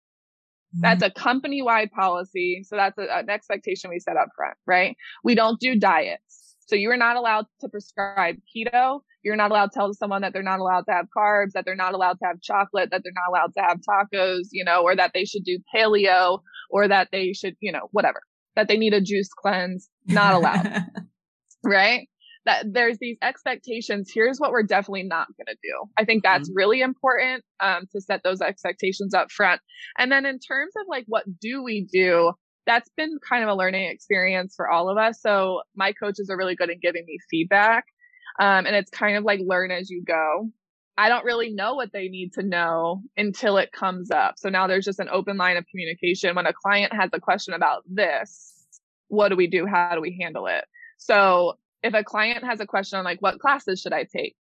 That's 0.72 1.04
mm-hmm. 1.04 1.16
a 1.16 1.22
company 1.22 1.62
wide 1.62 1.92
policy. 1.92 2.64
So 2.66 2.74
that's 2.74 2.98
a, 2.98 3.18
an 3.18 3.30
expectation 3.30 3.90
we 3.90 4.00
set 4.00 4.16
up 4.16 4.30
front, 4.34 4.56
right? 4.66 4.96
We 5.22 5.36
don't 5.36 5.60
do 5.60 5.78
diets. 5.78 6.49
So 6.70 6.76
you 6.76 6.88
are 6.92 6.96
not 6.96 7.16
allowed 7.16 7.46
to 7.62 7.68
prescribe 7.68 8.36
keto. 8.54 9.00
You're 9.24 9.34
not 9.34 9.50
allowed 9.50 9.72
to 9.72 9.74
tell 9.74 9.92
someone 9.92 10.22
that 10.22 10.32
they're 10.32 10.44
not 10.44 10.60
allowed 10.60 10.84
to 10.86 10.92
have 10.92 11.06
carbs, 11.14 11.50
that 11.54 11.64
they're 11.64 11.74
not 11.74 11.94
allowed 11.94 12.20
to 12.20 12.26
have 12.26 12.40
chocolate, 12.40 12.90
that 12.92 13.02
they're 13.02 13.12
not 13.12 13.28
allowed 13.28 13.52
to 13.54 13.60
have 13.60 13.80
tacos, 13.80 14.44
you 14.52 14.64
know, 14.64 14.82
or 14.82 14.94
that 14.94 15.10
they 15.12 15.24
should 15.24 15.42
do 15.42 15.58
paleo 15.74 16.38
or 16.70 16.86
that 16.86 17.08
they 17.10 17.32
should, 17.32 17.56
you 17.58 17.72
know, 17.72 17.88
whatever, 17.90 18.20
that 18.54 18.68
they 18.68 18.76
need 18.76 18.94
a 18.94 19.00
juice 19.00 19.30
cleanse. 19.36 19.88
Not 20.06 20.34
allowed. 20.34 20.84
right? 21.64 22.06
that 22.46 22.64
there's 22.72 22.96
these 22.98 23.18
expectations. 23.22 24.10
Here's 24.14 24.38
what 24.38 24.50
we're 24.50 24.62
definitely 24.62 25.02
not 25.02 25.26
going 25.36 25.46
to 25.46 25.58
do. 25.62 25.90
I 25.98 26.06
think 26.06 26.22
that's 26.22 26.48
mm-hmm. 26.48 26.56
really 26.56 26.80
important 26.80 27.44
um, 27.60 27.86
to 27.92 28.00
set 28.00 28.22
those 28.24 28.40
expectations 28.40 29.12
up 29.12 29.30
front. 29.30 29.60
And 29.98 30.10
then 30.10 30.24
in 30.24 30.38
terms 30.38 30.72
of 30.80 30.86
like, 30.88 31.04
what 31.06 31.24
do 31.40 31.62
we 31.62 31.86
do? 31.92 32.32
That's 32.70 32.88
been 32.96 33.18
kind 33.28 33.42
of 33.42 33.50
a 33.50 33.54
learning 33.56 33.90
experience 33.90 34.54
for 34.54 34.70
all 34.70 34.88
of 34.88 34.96
us. 34.96 35.20
So 35.20 35.62
my 35.74 35.92
coaches 35.92 36.30
are 36.30 36.36
really 36.36 36.54
good 36.54 36.70
at 36.70 36.80
giving 36.80 37.04
me 37.04 37.18
feedback. 37.28 37.84
Um, 38.38 38.64
and 38.64 38.76
it's 38.76 38.90
kind 38.90 39.16
of 39.16 39.24
like 39.24 39.40
learn 39.44 39.72
as 39.72 39.90
you 39.90 40.04
go. 40.06 40.48
I 40.96 41.08
don't 41.08 41.24
really 41.24 41.52
know 41.52 41.74
what 41.74 41.92
they 41.92 42.06
need 42.06 42.34
to 42.34 42.44
know 42.44 43.02
until 43.16 43.56
it 43.56 43.72
comes 43.72 44.12
up. 44.12 44.34
So 44.36 44.50
now 44.50 44.68
there's 44.68 44.84
just 44.84 45.00
an 45.00 45.08
open 45.10 45.36
line 45.36 45.56
of 45.56 45.64
communication. 45.68 46.36
When 46.36 46.46
a 46.46 46.52
client 46.52 46.92
has 46.92 47.10
a 47.12 47.18
question 47.18 47.54
about 47.54 47.82
this, 47.88 48.54
what 49.08 49.30
do 49.30 49.36
we 49.36 49.48
do? 49.48 49.66
How 49.66 49.96
do 49.96 50.00
we 50.00 50.16
handle 50.22 50.46
it? 50.46 50.64
So 50.96 51.54
if 51.82 51.92
a 51.94 52.04
client 52.04 52.44
has 52.44 52.60
a 52.60 52.66
question 52.66 53.00
on 53.00 53.04
like 53.04 53.20
what 53.20 53.40
classes 53.40 53.80
should 53.80 53.92
I 53.92 54.04
take, 54.04 54.36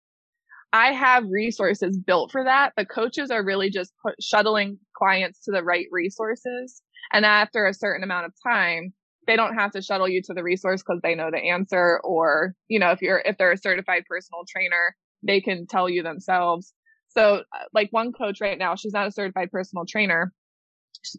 I 0.72 0.92
have 0.92 1.24
resources 1.28 1.98
built 1.98 2.32
for 2.32 2.44
that. 2.44 2.74
The 2.78 2.86
coaches 2.86 3.32
are 3.32 3.44
really 3.44 3.72
just 3.72 3.92
put, 4.06 4.22
shuttling 4.22 4.78
clients 4.96 5.46
to 5.46 5.52
the 5.52 5.64
right 5.64 5.88
resources. 5.92 6.84
And 7.12 7.26
after 7.26 7.66
a 7.66 7.74
certain 7.74 8.04
amount 8.04 8.26
of 8.26 8.34
time, 8.46 8.94
they 9.28 9.36
don't 9.36 9.56
have 9.56 9.72
to 9.72 9.82
shuttle 9.82 10.08
you 10.08 10.22
to 10.24 10.34
the 10.34 10.44
resource 10.44 10.82
because 10.82 11.02
they 11.02 11.16
know 11.16 11.30
the 11.32 11.38
answer. 11.38 12.00
Or, 12.04 12.56
you 12.68 12.80
know, 12.80 12.92
if 12.92 13.02
you're, 13.02 13.20
if 13.20 13.38
they're 13.38 13.52
a 13.52 13.58
certified 13.58 14.04
personal 14.10 14.44
trainer, 14.48 14.96
they 15.24 15.42
can 15.42 15.68
tell 15.68 15.90
you 15.90 16.04
themselves. 16.04 16.74
So 17.10 17.44
uh, 17.54 17.64
like 17.74 17.90
one 17.92 18.12
coach 18.12 18.40
right 18.42 18.58
now, 18.58 18.76
she's 18.76 18.94
not 18.94 19.08
a 19.08 19.12
certified 19.12 19.52
personal 19.52 19.86
trainer, 19.86 20.34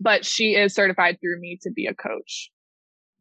but 0.00 0.24
she 0.24 0.54
is 0.54 0.74
certified 0.74 1.18
through 1.20 1.40
me 1.40 1.58
to 1.62 1.70
be 1.70 1.86
a 1.86 1.94
coach. 1.94 2.50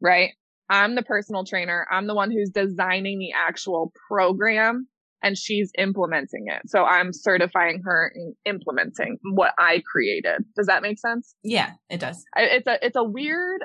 Right. 0.00 0.30
I'm 0.68 0.94
the 0.94 1.02
personal 1.02 1.44
trainer. 1.44 1.86
I'm 1.90 2.06
the 2.06 2.14
one 2.14 2.30
who's 2.30 2.50
designing 2.50 3.18
the 3.18 3.32
actual 3.32 3.92
program 4.08 4.86
and 5.22 5.36
she's 5.36 5.70
implementing 5.78 6.46
it. 6.46 6.62
So 6.66 6.84
I'm 6.84 7.12
certifying 7.12 7.82
her 7.84 8.12
in 8.14 8.34
implementing 8.44 9.18
what 9.22 9.52
I 9.58 9.82
created. 9.90 10.44
Does 10.56 10.66
that 10.66 10.82
make 10.82 10.98
sense? 10.98 11.34
Yeah, 11.42 11.72
it 11.88 12.00
does. 12.00 12.24
It's 12.36 12.66
a, 12.66 12.84
it's 12.84 12.96
a 12.96 13.04
weird, 13.04 13.64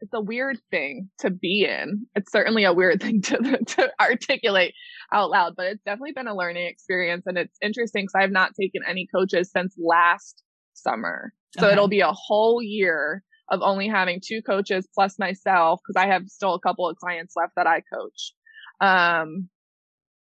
it's 0.00 0.12
a 0.14 0.20
weird 0.20 0.58
thing 0.70 1.08
to 1.20 1.30
be 1.30 1.66
in. 1.68 2.06
It's 2.14 2.30
certainly 2.30 2.64
a 2.64 2.72
weird 2.72 3.00
thing 3.02 3.22
to, 3.22 3.38
to 3.64 3.90
articulate 4.00 4.74
out 5.12 5.30
loud, 5.30 5.54
but 5.56 5.66
it's 5.66 5.82
definitely 5.84 6.12
been 6.12 6.28
a 6.28 6.36
learning 6.36 6.66
experience. 6.66 7.24
And 7.26 7.38
it's 7.38 7.56
interesting 7.62 8.04
because 8.04 8.22
I've 8.22 8.32
not 8.32 8.52
taken 8.60 8.82
any 8.86 9.08
coaches 9.14 9.50
since 9.50 9.74
last 9.78 10.42
summer. 10.74 11.32
So 11.58 11.66
okay. 11.66 11.72
it'll 11.72 11.88
be 11.88 12.00
a 12.00 12.12
whole 12.12 12.62
year 12.62 13.22
of 13.50 13.60
only 13.62 13.88
having 13.88 14.20
two 14.22 14.42
coaches 14.42 14.86
plus 14.94 15.18
myself 15.18 15.80
because 15.86 16.00
I 16.00 16.12
have 16.12 16.28
still 16.28 16.54
a 16.54 16.60
couple 16.60 16.88
of 16.88 16.96
clients 16.96 17.34
left 17.34 17.54
that 17.56 17.66
I 17.66 17.82
coach. 17.92 18.34
Um, 18.80 19.48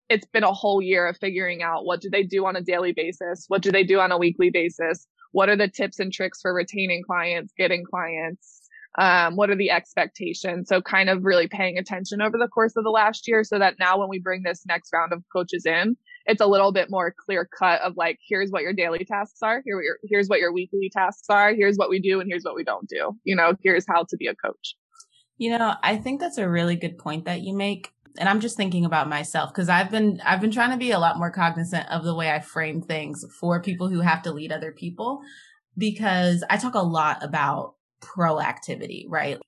it's 0.10 0.28
been 0.28 0.44
a 0.44 0.54
whole 0.54 0.82
year 0.82 1.08
of 1.08 1.18
figuring 1.18 1.62
out 1.62 1.86
what 1.86 2.02
do 2.02 2.10
they 2.10 2.24
do 2.24 2.46
on 2.46 2.56
a 2.56 2.62
daily 2.62 2.94
basis? 2.94 3.46
What 3.48 3.62
do 3.62 3.72
they 3.72 3.84
do 3.84 4.00
on 4.00 4.12
a 4.12 4.18
weekly 4.18 4.50
basis? 4.50 5.08
What 5.32 5.50
are 5.50 5.56
the 5.58 5.68
tips 5.68 6.00
and 6.00 6.12
tricks 6.12 6.40
for 6.42 6.54
retaining 6.54 7.04
clients, 7.04 7.54
getting 7.58 7.84
clients? 7.84 8.62
Um, 8.98 9.36
what 9.36 9.50
are 9.50 9.56
the 9.56 9.70
expectations? 9.70 10.70
So 10.70 10.82
kind 10.82 11.10
of 11.10 11.24
really 11.24 11.48
paying 11.48 11.78
attention 11.78 12.22
over 12.22 12.38
the 12.38 12.48
course 12.48 12.76
of 12.76 12.84
the 12.84 12.90
last 12.90 13.28
year 13.28 13.44
so 13.44 13.60
that 13.60 13.76
now 13.80 14.00
when 14.00 14.10
we 14.10 14.20
bring 14.20 14.42
this 14.44 14.66
next 14.66 14.90
round 14.92 15.14
of 15.14 15.24
coaches 15.32 15.66
in, 15.66 15.96
it's 16.26 16.42
a 16.42 16.48
little 16.48 16.72
bit 16.72 16.90
more 16.90 17.14
clear 17.26 17.48
cut 17.58 17.82
of 17.82 17.94
like, 17.96 18.18
here's 18.28 18.50
what 18.50 18.64
your 18.64 18.74
daily 18.74 19.06
tasks 19.06 19.40
are. 19.44 19.62
Here, 19.66 20.00
here's 20.10 20.28
what 20.28 20.40
your 20.40 20.52
weekly 20.52 20.90
tasks 20.92 21.30
are. 21.30 21.54
Here's 21.54 21.78
what 21.78 21.90
we 21.90 22.00
do 22.00 22.20
and 22.20 22.30
here's 22.30 22.44
what 22.44 22.56
we 22.56 22.64
don't 22.64 22.90
do. 22.90 23.12
You 23.24 23.36
know, 23.36 23.54
here's 23.62 23.86
how 23.88 24.06
to 24.10 24.18
be 24.18 24.28
a 24.28 24.36
coach. 24.36 24.76
You 25.38 25.56
know, 25.56 25.76
I 25.84 25.98
think 25.98 26.20
that's 26.20 26.40
a 26.40 26.50
really 26.50 26.76
good 26.76 26.98
point 26.98 27.26
that 27.26 27.42
you 27.42 27.56
make. 27.56 27.92
And 28.18 28.28
I'm 28.30 28.40
just 28.40 28.58
thinking 28.58 28.86
about 28.86 29.10
myself 29.10 29.52
because 29.54 29.70
I've 29.70 29.92
been, 29.92 30.22
I've 30.26 30.42
been 30.42 30.52
trying 30.52 30.72
to 30.72 30.78
be 30.78 30.92
a 30.92 31.00
lot 31.00 31.18
more 31.18 31.32
cognizant 31.32 31.88
of 31.90 32.04
the 32.04 32.16
way 32.16 32.32
I 32.32 32.40
frame 32.40 32.82
things 32.82 33.24
for 33.40 33.62
people 33.62 33.90
who 33.90 34.02
have 34.02 34.22
to 34.24 34.32
lead 34.32 34.52
other 34.52 34.72
people 34.72 35.22
because 35.78 36.44
I 36.50 36.58
talk 36.58 36.76
a 36.76 36.80
lot 36.80 37.24
about 37.24 37.76
proactivity, 38.02 39.06
right? 39.08 39.40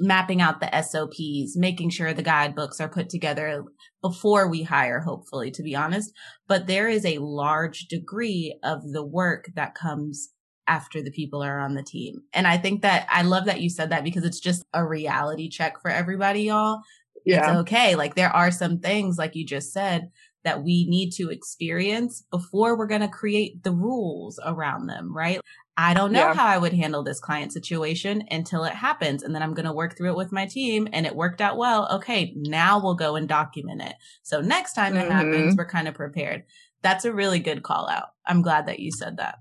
mapping 0.00 0.40
out 0.40 0.60
the 0.60 0.82
SOPs, 0.82 1.56
making 1.56 1.90
sure 1.90 2.12
the 2.12 2.22
guidebooks 2.22 2.80
are 2.80 2.88
put 2.88 3.08
together 3.08 3.64
before 4.00 4.48
we 4.48 4.62
hire, 4.62 5.00
hopefully, 5.00 5.50
to 5.52 5.62
be 5.62 5.76
honest. 5.76 6.12
But 6.48 6.66
there 6.66 6.88
is 6.88 7.04
a 7.04 7.18
large 7.18 7.86
degree 7.86 8.58
of 8.62 8.92
the 8.92 9.04
work 9.04 9.50
that 9.54 9.74
comes 9.74 10.30
after 10.66 11.02
the 11.02 11.10
people 11.10 11.42
are 11.42 11.58
on 11.58 11.74
the 11.74 11.82
team. 11.82 12.22
And 12.32 12.46
I 12.46 12.56
think 12.56 12.82
that 12.82 13.06
I 13.10 13.22
love 13.22 13.46
that 13.46 13.60
you 13.60 13.68
said 13.68 13.90
that 13.90 14.04
because 14.04 14.24
it's 14.24 14.40
just 14.40 14.62
a 14.72 14.86
reality 14.86 15.48
check 15.48 15.80
for 15.82 15.90
everybody, 15.90 16.42
y'all. 16.42 16.80
Yeah. 17.24 17.50
It's 17.50 17.60
okay. 17.60 17.94
Like 17.94 18.14
there 18.14 18.34
are 18.34 18.50
some 18.50 18.78
things, 18.78 19.18
like 19.18 19.34
you 19.34 19.44
just 19.44 19.72
said, 19.72 20.10
that 20.44 20.62
we 20.62 20.86
need 20.88 21.10
to 21.10 21.30
experience 21.30 22.24
before 22.30 22.76
we're 22.76 22.86
going 22.86 23.02
to 23.02 23.08
create 23.08 23.62
the 23.62 23.72
rules 23.72 24.40
around 24.44 24.86
them, 24.86 25.14
right? 25.14 25.40
I 25.76 25.94
don't 25.94 26.12
know 26.12 26.28
yeah. 26.28 26.34
how 26.34 26.46
I 26.46 26.58
would 26.58 26.72
handle 26.72 27.02
this 27.02 27.20
client 27.20 27.52
situation 27.52 28.24
until 28.30 28.64
it 28.64 28.74
happens. 28.74 29.22
And 29.22 29.34
then 29.34 29.42
I'm 29.42 29.54
going 29.54 29.66
to 29.66 29.72
work 29.72 29.96
through 29.96 30.10
it 30.10 30.16
with 30.16 30.32
my 30.32 30.46
team 30.46 30.88
and 30.92 31.06
it 31.06 31.16
worked 31.16 31.40
out 31.40 31.56
well. 31.56 31.88
Okay. 31.92 32.34
Now 32.36 32.82
we'll 32.82 32.96
go 32.96 33.16
and 33.16 33.28
document 33.28 33.82
it. 33.82 33.94
So 34.22 34.40
next 34.40 34.74
time 34.74 34.96
it 34.96 35.08
mm-hmm. 35.08 35.10
happens, 35.10 35.56
we're 35.56 35.66
kind 35.66 35.88
of 35.88 35.94
prepared. 35.94 36.44
That's 36.82 37.04
a 37.04 37.12
really 37.12 37.38
good 37.38 37.62
call 37.62 37.88
out. 37.88 38.08
I'm 38.26 38.42
glad 38.42 38.66
that 38.66 38.80
you 38.80 38.90
said 38.92 39.18
that. 39.18 39.36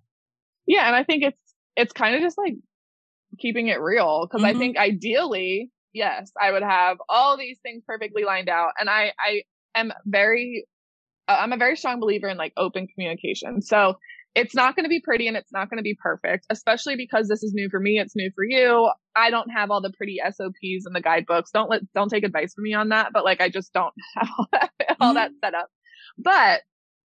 Yeah. 0.66 0.88
And 0.88 0.96
I 0.96 1.04
think 1.04 1.24
it's, 1.24 1.56
it's 1.76 1.94
kind 1.94 2.16
of 2.16 2.22
just 2.22 2.38
like 2.38 2.56
keeping 3.38 3.68
it 3.68 3.82
real. 3.82 4.28
because 4.28 4.46
mm-hmm. 4.46 4.56
I 4.56 4.60
think 4.60 4.78
ideally, 4.78 5.72
yes, 5.94 6.32
I 6.40 6.52
would 6.52 6.64
have 6.64 6.98
all 7.08 7.38
these 7.38 7.60
things 7.64 7.84
perfectly 7.86 8.24
lined 8.24 8.50
out. 8.50 8.72
And 8.80 8.90
I, 8.90 9.14
I 9.20 9.44
am 9.76 9.92
very, 10.06 10.66
I'm 11.28 11.54
a 11.54 11.58
very 11.58 11.76
strong 11.76 12.00
believer 12.00 12.28
in 12.28 12.38
like 12.38 12.54
open 12.58 12.88
communication. 12.88 13.62
So 13.62 13.98
it's 14.36 14.54
not 14.54 14.76
going 14.76 14.86
to 14.86 14.90
be 14.90 15.02
pretty 15.02 15.28
and 15.28 15.36
it's 15.36 15.52
not 15.52 15.70
going 15.70 15.78
to 15.78 15.84
be 15.84 15.98
perfect, 16.02 16.46
especially 16.50 16.96
because 16.96 17.28
this 17.28 17.44
is 17.44 17.54
new 17.54 17.70
for 17.70 17.80
me. 17.80 18.00
It's 18.00 18.16
new 18.16 18.32
for 18.36 18.44
you. 18.44 18.92
I 19.16 19.32
don't 19.32 19.50
have 19.50 19.72
all 19.72 19.82
the 19.82 19.92
pretty 19.92 20.20
SOPs 20.24 20.86
and 20.86 20.96
the 20.96 21.02
guidebooks. 21.02 21.52
Don't 21.52 21.70
let, 21.70 21.82
don't 21.94 22.10
take 22.10 22.24
advice 22.24 22.54
from 22.54 22.64
me 22.64 22.74
on 22.74 22.90
that. 22.90 23.10
But 23.12 23.26
like, 23.26 23.42
I 23.42 23.50
just 23.50 23.74
don't 23.74 23.94
have 24.16 24.30
all 24.38 24.48
that, 24.52 24.72
all 25.00 25.10
mm-hmm. 25.10 25.16
that 25.16 25.32
set 25.44 25.56
up. 25.56 25.68
But 26.18 26.62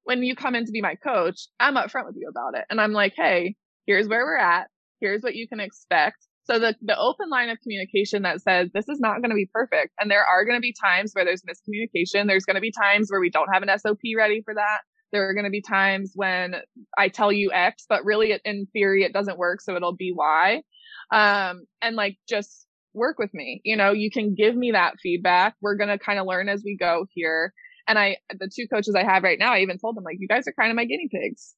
when 0.04 0.22
you 0.22 0.36
come 0.36 0.54
in 0.54 0.66
to 0.66 0.72
be 0.72 0.82
my 0.82 0.94
coach, 0.94 1.48
I'm 1.58 1.74
upfront 1.74 2.06
with 2.06 2.16
you 2.16 2.28
about 2.28 2.56
it. 2.56 2.64
And 2.70 2.80
I'm 2.80 2.92
like, 2.92 3.14
Hey, 3.16 3.56
here's 3.86 4.08
where 4.08 4.24
we're 4.24 4.36
at. 4.36 4.68
Here's 5.00 5.22
what 5.22 5.34
you 5.34 5.48
can 5.48 5.60
expect. 5.60 6.18
So 6.46 6.61
the, 6.61 6.76
the 6.80 6.96
open 6.96 7.28
line 7.28 7.48
of 7.48 7.59
communication 7.61 8.22
that 8.22 8.40
says 8.40 8.70
this 8.72 8.88
is 8.88 9.00
not 9.00 9.20
going 9.20 9.30
to 9.30 9.37
be 9.37 9.50
perfect. 9.52 9.92
And 9.98 10.11
there 10.11 10.24
are 10.24 10.44
going 10.44 10.56
to 10.56 10.61
be 10.61 10.72
times 10.72 11.12
where 11.12 11.24
there's 11.24 11.42
miscommunication. 11.42 12.28
There's 12.28 12.44
going 12.44 12.54
to 12.54 12.61
be 12.61 12.72
times 12.72 13.11
where 13.11 13.20
we 13.20 13.30
don't 13.30 13.52
have 13.52 13.64
an 13.64 13.78
SOP 13.78 13.98
ready 14.16 14.42
for 14.44 14.54
that. 14.54 14.78
There 15.12 15.28
are 15.28 15.35
going 15.35 15.44
to 15.44 15.50
be 15.50 15.62
times 15.62 16.12
when 16.14 16.56
I 16.96 17.09
tell 17.09 17.32
you 17.32 17.50
X, 17.52 17.87
but 17.88 18.04
really 18.04 18.38
in 18.44 18.66
theory, 18.72 19.02
it 19.02 19.12
doesn't 19.12 19.38
work. 19.38 19.61
So 19.61 19.74
it'll 19.74 19.96
be 19.96 20.12
Y. 20.16 20.62
Um, 21.11 21.64
and 21.82 21.96
like 21.96 22.16
just 22.28 22.66
work 22.94 23.18
with 23.18 23.35
me. 23.35 23.61
You 23.64 23.76
know, 23.76 23.92
you 23.92 24.11
can 24.11 24.35
give 24.35 24.54
me 24.54 24.72
that 24.72 24.94
feedback. 25.02 25.54
We're 25.61 25.76
going 25.76 25.90
to 25.90 25.98
kind 25.98 26.18
of 26.18 26.26
learn 26.26 26.48
as 26.48 26.62
we 26.64 26.76
go 26.76 27.06
here. 27.12 27.52
And 27.88 27.98
I, 27.98 28.18
the 28.30 28.50
two 28.52 28.66
coaches 28.68 28.94
I 28.96 29.04
have 29.04 29.22
right 29.22 29.38
now, 29.38 29.52
I 29.52 29.61
even 29.61 29.78
told 29.78 29.96
them 29.96 30.04
like, 30.04 30.16
you 30.18 30.28
guys 30.28 30.46
are 30.46 30.52
kind 30.52 30.70
of 30.70 30.76
my 30.76 30.85
guinea 30.85 31.09
pigs. 31.11 31.54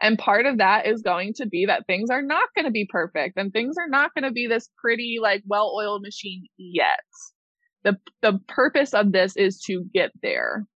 And 0.00 0.18
part 0.18 0.46
of 0.46 0.58
that 0.58 0.86
is 0.86 1.02
going 1.02 1.34
to 1.34 1.46
be 1.46 1.66
that 1.66 1.86
things 1.86 2.10
are 2.10 2.22
not 2.22 2.48
going 2.54 2.64
to 2.64 2.70
be 2.70 2.88
perfect 2.88 3.36
and 3.36 3.52
things 3.52 3.76
are 3.78 3.88
not 3.88 4.14
going 4.14 4.24
to 4.24 4.32
be 4.32 4.46
this 4.46 4.68
pretty, 4.80 5.18
like 5.20 5.42
well-oiled 5.46 6.02
machine 6.02 6.44
yet. 6.56 7.00
The, 7.84 7.98
the 8.22 8.38
purpose 8.48 8.94
of 8.94 9.12
this 9.12 9.36
is 9.36 9.60
to 9.66 9.84
get 9.92 10.10
there. 10.22 10.66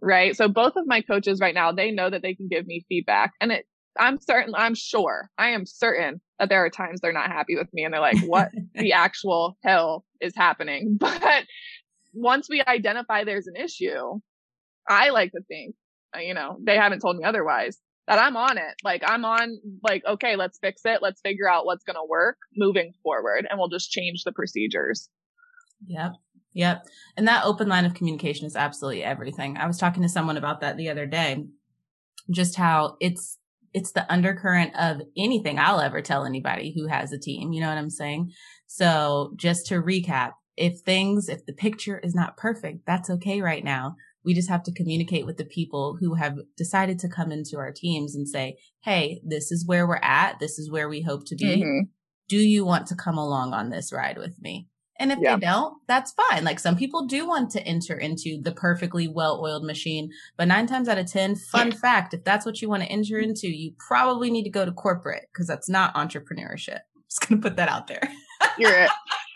Right. 0.00 0.36
So 0.36 0.48
both 0.48 0.74
of 0.76 0.86
my 0.86 1.00
coaches 1.00 1.40
right 1.40 1.54
now, 1.54 1.72
they 1.72 1.90
know 1.90 2.08
that 2.08 2.22
they 2.22 2.34
can 2.34 2.48
give 2.48 2.66
me 2.66 2.84
feedback 2.88 3.32
and 3.40 3.52
it, 3.52 3.64
I'm 3.98 4.20
certain, 4.20 4.54
I'm 4.54 4.76
sure, 4.76 5.28
I 5.38 5.48
am 5.50 5.66
certain 5.66 6.20
that 6.38 6.48
there 6.48 6.64
are 6.64 6.70
times 6.70 7.00
they're 7.00 7.12
not 7.12 7.32
happy 7.32 7.56
with 7.56 7.68
me 7.72 7.82
and 7.84 7.92
they're 7.92 8.00
like, 8.00 8.20
what 8.26 8.50
the 8.74 8.92
actual 8.92 9.56
hell 9.64 10.04
is 10.20 10.34
happening? 10.36 10.98
But 11.00 11.44
once 12.14 12.48
we 12.48 12.62
identify 12.62 13.24
there's 13.24 13.46
an 13.46 13.56
issue, 13.56 14.20
I 14.88 15.10
like 15.10 15.32
to 15.32 15.40
think, 15.48 15.74
you 16.18 16.34
know, 16.34 16.58
they 16.64 16.76
haven't 16.76 17.00
told 17.00 17.16
me 17.16 17.24
otherwise 17.24 17.78
that 18.08 18.18
I'm 18.18 18.36
on 18.36 18.56
it. 18.56 18.74
Like 18.82 19.02
I'm 19.06 19.24
on 19.26 19.60
like, 19.84 20.02
okay, 20.06 20.34
let's 20.34 20.58
fix 20.58 20.80
it. 20.86 21.00
Let's 21.02 21.20
figure 21.20 21.48
out 21.48 21.66
what's 21.66 21.84
going 21.84 21.96
to 21.96 22.08
work 22.08 22.38
moving 22.56 22.94
forward 23.02 23.46
and 23.48 23.58
we'll 23.58 23.68
just 23.68 23.90
change 23.90 24.24
the 24.24 24.32
procedures. 24.32 25.10
Yep. 25.86 26.12
Yep. 26.54 26.86
And 27.18 27.28
that 27.28 27.44
open 27.44 27.68
line 27.68 27.84
of 27.84 27.94
communication 27.94 28.46
is 28.46 28.56
absolutely 28.56 29.04
everything. 29.04 29.58
I 29.58 29.66
was 29.66 29.76
talking 29.76 30.02
to 30.02 30.08
someone 30.08 30.38
about 30.38 30.62
that 30.62 30.78
the 30.78 30.88
other 30.88 31.06
day, 31.06 31.44
just 32.30 32.56
how 32.56 32.96
it's, 32.98 33.38
it's 33.74 33.92
the 33.92 34.10
undercurrent 34.10 34.74
of 34.74 35.02
anything 35.16 35.58
I'll 35.58 35.80
ever 35.80 36.00
tell 36.00 36.24
anybody 36.24 36.72
who 36.74 36.88
has 36.88 37.12
a 37.12 37.18
team. 37.18 37.52
You 37.52 37.60
know 37.60 37.68
what 37.68 37.78
I'm 37.78 37.90
saying? 37.90 38.32
So 38.66 39.34
just 39.36 39.66
to 39.66 39.82
recap, 39.82 40.32
if 40.56 40.80
things, 40.80 41.28
if 41.28 41.44
the 41.44 41.52
picture 41.52 41.98
is 41.98 42.14
not 42.14 42.38
perfect, 42.38 42.86
that's 42.86 43.10
okay 43.10 43.42
right 43.42 43.62
now. 43.62 43.96
We 44.24 44.34
just 44.34 44.48
have 44.48 44.62
to 44.64 44.72
communicate 44.72 45.26
with 45.26 45.36
the 45.36 45.44
people 45.44 45.96
who 46.00 46.14
have 46.14 46.38
decided 46.56 46.98
to 47.00 47.08
come 47.08 47.32
into 47.32 47.56
our 47.58 47.72
teams 47.72 48.14
and 48.14 48.28
say, 48.28 48.56
Hey, 48.82 49.20
this 49.24 49.50
is 49.50 49.66
where 49.66 49.86
we're 49.86 50.00
at. 50.02 50.38
This 50.38 50.58
is 50.58 50.70
where 50.70 50.88
we 50.88 51.02
hope 51.02 51.24
to 51.26 51.36
be. 51.36 51.62
Mm-hmm. 51.62 51.80
Do 52.28 52.36
you 52.36 52.64
want 52.64 52.86
to 52.88 52.94
come 52.94 53.16
along 53.16 53.54
on 53.54 53.70
this 53.70 53.92
ride 53.92 54.18
with 54.18 54.40
me? 54.40 54.68
And 54.98 55.12
if 55.12 55.18
yeah. 55.20 55.36
they 55.36 55.40
don't, 55.40 55.74
that's 55.86 56.12
fine. 56.12 56.44
Like 56.44 56.58
some 56.58 56.76
people 56.76 57.06
do 57.06 57.26
want 57.26 57.50
to 57.52 57.62
enter 57.62 57.96
into 57.96 58.40
the 58.42 58.52
perfectly 58.52 59.06
well 59.06 59.40
oiled 59.42 59.64
machine, 59.64 60.10
but 60.36 60.48
nine 60.48 60.66
times 60.66 60.88
out 60.88 60.98
of 60.98 61.10
10, 61.10 61.36
fun 61.36 61.70
fact, 61.70 62.14
if 62.14 62.24
that's 62.24 62.44
what 62.44 62.60
you 62.60 62.68
want 62.68 62.82
to 62.82 62.88
enter 62.88 63.18
into, 63.18 63.48
you 63.48 63.72
probably 63.86 64.30
need 64.30 64.42
to 64.44 64.50
go 64.50 64.64
to 64.64 64.72
corporate 64.72 65.28
because 65.32 65.46
that's 65.46 65.68
not 65.68 65.94
entrepreneurship. 65.94 66.80
I'm 66.96 67.02
Just 67.08 67.28
going 67.28 67.40
to 67.40 67.48
put 67.48 67.56
that 67.56 67.68
out 67.68 67.86
there. 67.86 68.02
You're 68.58 68.88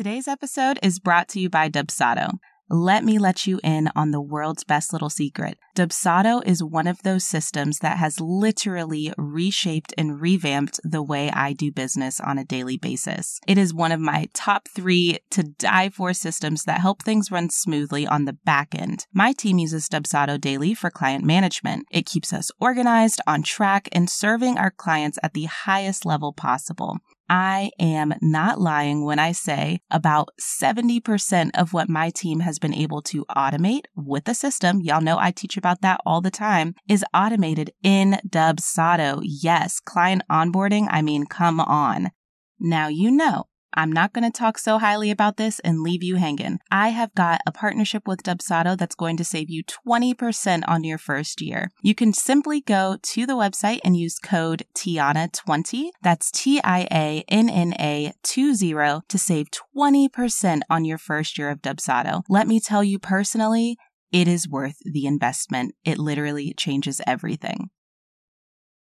Today's 0.00 0.28
episode 0.28 0.78
is 0.82 0.98
brought 0.98 1.28
to 1.28 1.40
you 1.40 1.50
by 1.50 1.68
Dubsado. 1.68 2.38
Let 2.70 3.04
me 3.04 3.18
let 3.18 3.46
you 3.46 3.60
in 3.62 3.90
on 3.94 4.12
the 4.12 4.20
world's 4.22 4.64
best 4.64 4.94
little 4.94 5.10
secret. 5.10 5.58
Dubsado 5.80 6.42
is 6.44 6.62
one 6.62 6.86
of 6.86 7.02
those 7.04 7.24
systems 7.24 7.78
that 7.78 7.96
has 7.96 8.20
literally 8.20 9.14
reshaped 9.16 9.94
and 9.96 10.20
revamped 10.20 10.78
the 10.84 11.02
way 11.02 11.30
I 11.30 11.54
do 11.54 11.72
business 11.72 12.20
on 12.20 12.36
a 12.36 12.44
daily 12.44 12.76
basis. 12.76 13.40
It 13.46 13.56
is 13.56 13.72
one 13.72 13.90
of 13.90 13.98
my 13.98 14.28
top 14.34 14.68
three 14.68 15.20
to 15.30 15.42
die 15.42 15.88
for 15.88 16.12
systems 16.12 16.64
that 16.64 16.82
help 16.82 17.02
things 17.02 17.30
run 17.30 17.48
smoothly 17.48 18.06
on 18.06 18.26
the 18.26 18.34
back 18.34 18.74
end. 18.74 19.06
My 19.14 19.32
team 19.32 19.58
uses 19.58 19.88
Dubsado 19.88 20.38
daily 20.38 20.74
for 20.74 20.90
client 20.90 21.24
management. 21.24 21.86
It 21.90 22.04
keeps 22.04 22.30
us 22.34 22.50
organized, 22.60 23.22
on 23.26 23.42
track, 23.42 23.88
and 23.90 24.10
serving 24.10 24.58
our 24.58 24.70
clients 24.70 25.18
at 25.22 25.32
the 25.32 25.44
highest 25.44 26.04
level 26.04 26.34
possible. 26.34 26.98
I 27.30 27.70
am 27.78 28.12
not 28.20 28.60
lying 28.60 29.04
when 29.04 29.20
I 29.20 29.30
say 29.30 29.78
about 29.88 30.30
70% 30.40 31.50
of 31.54 31.72
what 31.72 31.88
my 31.88 32.10
team 32.10 32.40
has 32.40 32.58
been 32.58 32.74
able 32.74 33.02
to 33.02 33.24
automate 33.26 33.84
with 33.94 34.24
the 34.24 34.34
system, 34.34 34.80
y'all 34.80 35.00
know 35.00 35.16
I 35.16 35.30
teach 35.30 35.56
about 35.56 35.69
that 35.82 36.00
all 36.04 36.20
the 36.20 36.30
time, 36.30 36.74
is 36.88 37.04
automated 37.14 37.72
in 37.82 38.18
Dubsado. 38.28 39.20
Yes, 39.22 39.80
client 39.80 40.22
onboarding, 40.30 40.86
I 40.90 41.02
mean, 41.02 41.26
come 41.26 41.60
on. 41.60 42.10
Now 42.58 42.88
you 42.88 43.10
know 43.10 43.46
I'm 43.74 43.92
not 43.92 44.12
going 44.12 44.30
to 44.30 44.36
talk 44.36 44.58
so 44.58 44.78
highly 44.78 45.10
about 45.10 45.36
this 45.36 45.60
and 45.60 45.82
leave 45.82 46.02
you 46.02 46.16
hanging. 46.16 46.58
I 46.70 46.88
have 46.88 47.14
got 47.14 47.40
a 47.46 47.52
partnership 47.52 48.06
with 48.06 48.22
Dubsado 48.22 48.76
that's 48.76 48.94
going 48.94 49.16
to 49.18 49.24
save 49.24 49.48
you 49.48 49.62
20% 49.64 50.62
on 50.66 50.84
your 50.84 50.98
first 50.98 51.40
year. 51.40 51.70
You 51.82 51.94
can 51.94 52.12
simply 52.12 52.60
go 52.60 52.96
to 53.00 53.26
the 53.26 53.34
website 53.34 53.80
and 53.84 53.96
use 53.96 54.18
code 54.18 54.64
TIANNA20, 54.74 55.90
That's 56.02 56.30
T 56.30 56.60
I 56.62 56.88
A 56.90 57.24
N 57.28 57.48
N 57.48 57.74
A 57.78 58.12
20 58.22 59.00
to 59.08 59.18
save 59.18 59.48
20% 59.76 60.60
on 60.68 60.84
your 60.84 60.98
first 60.98 61.38
year 61.38 61.50
of 61.50 61.62
Dubsado. 61.62 62.22
Let 62.28 62.48
me 62.48 62.60
tell 62.60 62.82
you 62.82 62.98
personally, 62.98 63.78
it 64.12 64.28
is 64.28 64.48
worth 64.48 64.76
the 64.84 65.06
investment. 65.06 65.74
It 65.84 65.98
literally 65.98 66.54
changes 66.54 67.00
everything. 67.06 67.70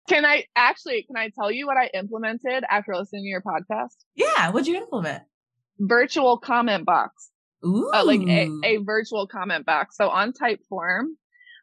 Can 0.09 0.25
I 0.25 0.47
actually, 0.57 1.05
can 1.05 1.17
I 1.17 1.31
tell 1.35 1.51
you 1.51 1.67
what 1.67 1.77
I 1.77 1.91
implemented 1.95 2.65
after 2.69 2.97
listening 2.97 3.23
to 3.23 3.29
your 3.29 3.43
podcast? 3.43 3.95
Yeah. 4.15 4.51
What'd 4.51 4.67
you 4.67 4.77
implement? 4.77 5.23
Virtual 5.79 6.39
comment 6.39 6.85
box. 6.85 7.31
Ooh. 7.65 7.91
Uh, 7.95 8.05
like 8.05 8.23
a, 8.23 8.51
a 8.65 8.77
virtual 8.79 9.29
comment 9.29 9.65
box. 9.65 9.97
So 9.97 10.09
on 10.09 10.33
Typeform, 10.33 11.05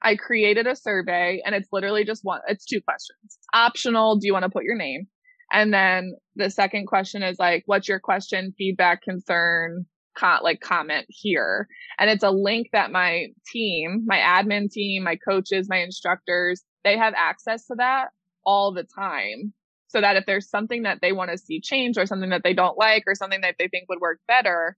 I 0.02 0.16
created 0.16 0.66
a 0.68 0.76
survey 0.76 1.42
and 1.46 1.54
it's 1.54 1.68
literally 1.74 2.06
just 2.06 2.24
one, 2.24 2.40
it's 2.48 2.66
two 2.66 2.80
questions. 2.80 3.38
Optional. 3.54 4.16
Do 4.16 4.26
you 4.26 4.32
want 4.34 4.44
to 4.44 4.50
put 4.50 4.64
your 4.64 4.78
name? 4.78 5.08
And 5.52 5.74
then 5.74 6.14
the 6.36 6.50
second 6.50 6.86
question 6.86 7.24
is 7.24 7.40
like, 7.40 7.64
what's 7.66 7.88
your 7.90 8.00
question, 8.00 8.54
feedback, 8.58 9.02
concern, 9.02 9.86
con- 10.16 10.42
like 10.44 10.60
comment 10.60 11.06
here. 11.10 11.68
And 11.98 12.10
it's 12.10 12.24
a 12.24 12.32
link 12.32 12.70
that 12.74 12.92
my 12.92 13.28
team, 13.52 14.04
my 14.06 14.18
admin 14.18 14.72
team, 14.72 15.04
my 15.04 15.16
coaches, 15.16 15.68
my 15.70 15.78
instructors, 15.78 16.64
they 16.84 16.98
have 16.98 17.14
access 17.16 17.66
to 17.68 17.76
that 17.78 18.10
all 18.46 18.74
the 18.74 18.84
time 18.84 19.54
so 19.88 20.02
that 20.02 20.16
if 20.16 20.26
there's 20.26 20.50
something 20.50 20.84
that 20.84 21.00
they 21.02 21.12
want 21.12 21.32
to 21.32 21.38
see 21.38 21.60
change 21.60 21.98
or 21.98 22.06
something 22.06 22.30
that 22.30 22.44
they 22.44 22.54
don't 22.54 22.78
like 22.78 23.04
or 23.08 23.16
something 23.16 23.42
that 23.42 23.56
they 23.58 23.68
think 23.68 23.90
would 23.90 24.00
work 24.00 24.20
better, 24.28 24.78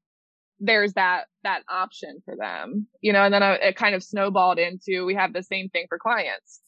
there's 0.59 0.93
that, 0.93 1.25
that 1.43 1.63
option 1.69 2.21
for 2.23 2.35
them, 2.37 2.87
you 3.01 3.11
know, 3.11 3.23
and 3.23 3.33
then 3.33 3.43
uh, 3.43 3.57
it 3.61 3.75
kind 3.75 3.95
of 3.95 4.03
snowballed 4.03 4.59
into 4.59 5.05
we 5.05 5.15
have 5.15 5.33
the 5.33 5.43
same 5.43 5.69
thing 5.69 5.85
for 5.89 5.97
clients. 5.99 6.61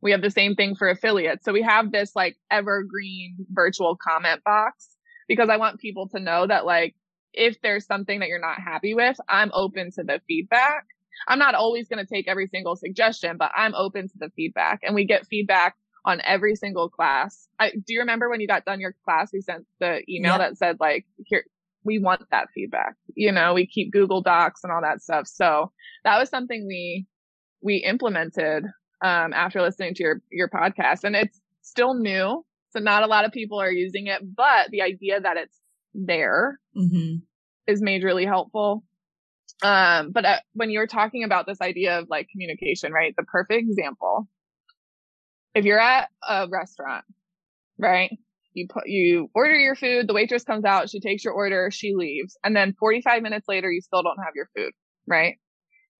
We 0.00 0.12
have 0.12 0.22
the 0.22 0.30
same 0.30 0.54
thing 0.54 0.74
for 0.76 0.88
affiliates. 0.88 1.44
So 1.44 1.52
we 1.52 1.62
have 1.62 1.90
this 1.90 2.12
like 2.14 2.36
evergreen 2.50 3.36
virtual 3.50 3.96
comment 3.96 4.44
box 4.44 4.90
because 5.26 5.48
I 5.48 5.56
want 5.56 5.80
people 5.80 6.08
to 6.10 6.20
know 6.20 6.46
that 6.46 6.66
like, 6.66 6.94
if 7.34 7.60
there's 7.62 7.86
something 7.86 8.20
that 8.20 8.28
you're 8.28 8.40
not 8.40 8.60
happy 8.60 8.94
with, 8.94 9.16
I'm 9.28 9.50
open 9.52 9.90
to 9.92 10.04
the 10.04 10.20
feedback 10.26 10.86
I'm 11.26 11.38
not 11.38 11.54
always 11.54 11.88
going 11.88 12.04
to 12.04 12.12
take 12.12 12.28
every 12.28 12.46
single 12.48 12.76
suggestion, 12.76 13.36
but 13.36 13.50
I'm 13.56 13.74
open 13.74 14.08
to 14.08 14.18
the 14.18 14.30
feedback 14.36 14.80
and 14.82 14.94
we 14.94 15.04
get 15.04 15.26
feedback 15.26 15.76
on 16.04 16.20
every 16.22 16.54
single 16.54 16.88
class. 16.88 17.48
I, 17.58 17.70
do 17.70 17.94
you 17.94 18.00
remember 18.00 18.28
when 18.28 18.40
you 18.40 18.46
got 18.46 18.64
done 18.64 18.80
your 18.80 18.94
class, 19.04 19.32
we 19.32 19.40
sent 19.40 19.66
the 19.80 20.02
email 20.08 20.36
that 20.38 20.58
said 20.58 20.76
like, 20.80 21.06
here, 21.24 21.44
we 21.82 21.98
want 21.98 22.22
that 22.30 22.48
feedback. 22.54 22.94
You 23.14 23.32
know, 23.32 23.54
we 23.54 23.66
keep 23.66 23.92
Google 23.92 24.22
Docs 24.22 24.64
and 24.64 24.72
all 24.72 24.82
that 24.82 25.02
stuff. 25.02 25.26
So 25.26 25.72
that 26.04 26.18
was 26.18 26.28
something 26.28 26.66
we, 26.66 27.06
we 27.62 27.76
implemented, 27.76 28.64
um, 29.02 29.32
after 29.32 29.62
listening 29.62 29.94
to 29.94 30.02
your, 30.02 30.20
your 30.30 30.48
podcast 30.48 31.04
and 31.04 31.16
it's 31.16 31.40
still 31.62 31.94
new. 31.94 32.44
So 32.70 32.80
not 32.80 33.02
a 33.02 33.06
lot 33.06 33.24
of 33.24 33.32
people 33.32 33.60
are 33.60 33.70
using 33.70 34.08
it, 34.08 34.20
but 34.34 34.70
the 34.70 34.82
idea 34.82 35.20
that 35.20 35.36
it's 35.36 35.58
there 35.94 36.58
mm-hmm. 36.76 37.16
is 37.66 37.82
majorly 37.82 38.26
helpful. 38.26 38.84
Um, 39.62 40.10
but 40.10 40.24
uh, 40.24 40.38
when 40.52 40.70
you 40.70 40.78
were 40.80 40.86
talking 40.86 41.24
about 41.24 41.46
this 41.46 41.60
idea 41.60 42.00
of 42.00 42.08
like 42.10 42.28
communication, 42.30 42.92
right? 42.92 43.14
The 43.16 43.22
perfect 43.24 43.68
example. 43.68 44.28
If 45.54 45.64
you're 45.64 45.80
at 45.80 46.08
a 46.28 46.48
restaurant, 46.50 47.04
right? 47.78 48.10
You 48.52 48.66
put, 48.68 48.86
you 48.86 49.30
order 49.34 49.54
your 49.54 49.74
food, 49.74 50.08
the 50.08 50.14
waitress 50.14 50.44
comes 50.44 50.64
out, 50.64 50.90
she 50.90 51.00
takes 51.00 51.24
your 51.24 51.32
order, 51.32 51.70
she 51.70 51.94
leaves. 51.94 52.36
And 52.44 52.54
then 52.54 52.74
45 52.78 53.22
minutes 53.22 53.46
later, 53.48 53.70
you 53.70 53.80
still 53.80 54.02
don't 54.02 54.22
have 54.22 54.34
your 54.34 54.48
food, 54.56 54.72
right? 55.06 55.36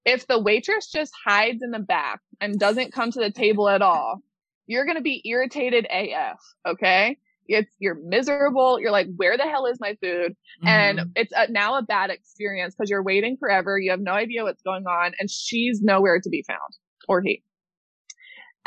If 0.05 0.27
the 0.27 0.41
waitress 0.41 0.91
just 0.91 1.13
hides 1.25 1.63
in 1.63 1.71
the 1.71 1.79
back 1.79 2.21
and 2.41 2.59
doesn't 2.59 2.93
come 2.93 3.11
to 3.11 3.21
the 3.21 3.31
table 3.31 3.69
at 3.69 3.83
all, 3.83 4.21
you're 4.67 4.85
going 4.85 4.97
to 4.97 5.03
be 5.03 5.23
irritated 5.25 5.87
AF. 5.91 6.39
Okay. 6.67 7.17
It's 7.47 7.75
you're 7.79 7.99
miserable. 8.03 8.81
You're 8.81 8.91
like, 8.91 9.09
where 9.17 9.37
the 9.37 9.45
hell 9.45 9.67
is 9.67 9.79
my 9.81 9.97
food? 10.03 10.33
Mm-hmm. 10.33 10.69
And 10.69 11.01
it's 11.17 11.33
a, 11.37 11.51
now 11.51 11.77
a 11.77 11.83
bad 11.83 12.11
experience 12.11 12.75
because 12.75 12.91
you're 12.91 13.03
waiting 13.03 13.37
forever. 13.39 13.79
You 13.79 13.91
have 13.91 14.01
no 14.01 14.13
idea 14.13 14.45
what's 14.45 14.63
going 14.63 14.87
on, 14.87 15.13
and 15.19 15.31
she's 15.31 15.83
nowhere 15.83 16.21
to 16.21 16.29
be 16.29 16.45
found, 16.47 16.61
or 17.09 17.23
he. 17.23 17.43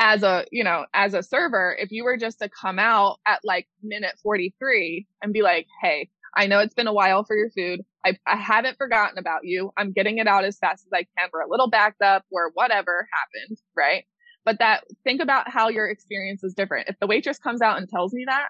As 0.00 0.22
a, 0.22 0.44
you 0.52 0.62
know, 0.62 0.86
as 0.94 1.14
a 1.14 1.24
server, 1.24 1.76
if 1.78 1.90
you 1.90 2.04
were 2.04 2.16
just 2.16 2.38
to 2.38 2.48
come 2.48 2.78
out 2.78 3.18
at 3.26 3.40
like 3.42 3.66
minute 3.82 4.14
43 4.22 5.08
and 5.22 5.32
be 5.32 5.42
like, 5.42 5.66
Hey, 5.82 6.08
I 6.36 6.46
know 6.46 6.60
it's 6.60 6.74
been 6.74 6.86
a 6.86 6.92
while 6.92 7.24
for 7.24 7.36
your 7.36 7.50
food. 7.50 7.80
I, 8.06 8.16
I 8.26 8.36
haven't 8.36 8.78
forgotten 8.78 9.18
about 9.18 9.40
you. 9.42 9.72
I'm 9.76 9.92
getting 9.92 10.18
it 10.18 10.28
out 10.28 10.44
as 10.44 10.56
fast 10.58 10.86
as 10.86 10.92
I 10.92 11.06
can. 11.18 11.30
We're 11.32 11.40
a 11.40 11.50
little 11.50 11.68
backed 11.68 12.00
up 12.00 12.24
or 12.30 12.52
whatever 12.54 13.08
happened, 13.12 13.58
right? 13.76 14.04
But 14.44 14.60
that 14.60 14.84
think 15.04 15.20
about 15.20 15.50
how 15.50 15.68
your 15.68 15.88
experience 15.88 16.44
is 16.44 16.54
different. 16.54 16.88
If 16.88 16.96
the 17.00 17.06
waitress 17.06 17.38
comes 17.38 17.60
out 17.60 17.78
and 17.78 17.88
tells 17.88 18.14
me 18.14 18.24
that, 18.28 18.48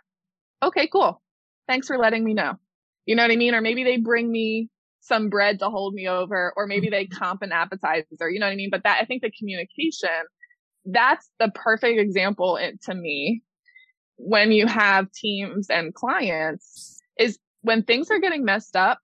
okay, 0.63 0.89
cool. 0.89 1.23
Thanks 1.67 1.87
for 1.87 1.99
letting 1.99 2.25
me 2.25 2.35
know. 2.35 2.55
You 3.07 3.17
know 3.17 3.23
what 3.23 3.31
I 3.31 3.37
mean? 3.37 3.55
Or 3.55 3.61
maybe 3.61 3.85
they 3.85 3.97
bring 3.97 4.31
me 4.31 4.69
some 5.01 5.29
bread 5.29 5.59
to 5.61 5.71
hold 5.71 5.95
me 5.95 6.09
over, 6.09 6.53
or 6.57 6.67
maybe 6.67 6.91
they 6.91 7.05
mm-hmm. 7.05 7.19
comp 7.19 7.43
an 7.43 7.53
appetizer. 7.53 8.29
You 8.31 8.41
know 8.41 8.47
what 8.47 8.53
I 8.53 8.57
mean? 8.57 8.71
But 8.71 8.83
that 8.85 8.99
I 9.01 9.05
think 9.05 9.23
the 9.23 9.33
communication, 9.39 10.11
that's 10.85 11.31
the 11.39 11.51
perfect 11.55 11.99
example 11.99 12.59
to 12.85 12.95
me 12.95 13.43
when 14.17 14.51
you 14.53 14.67
have 14.67 15.11
teams 15.13 15.69
and 15.71 15.95
clients 15.95 17.01
is 17.19 17.39
when 17.63 17.83
things 17.83 18.11
are 18.11 18.19
getting 18.19 18.45
messed 18.45 18.77
up, 18.77 18.99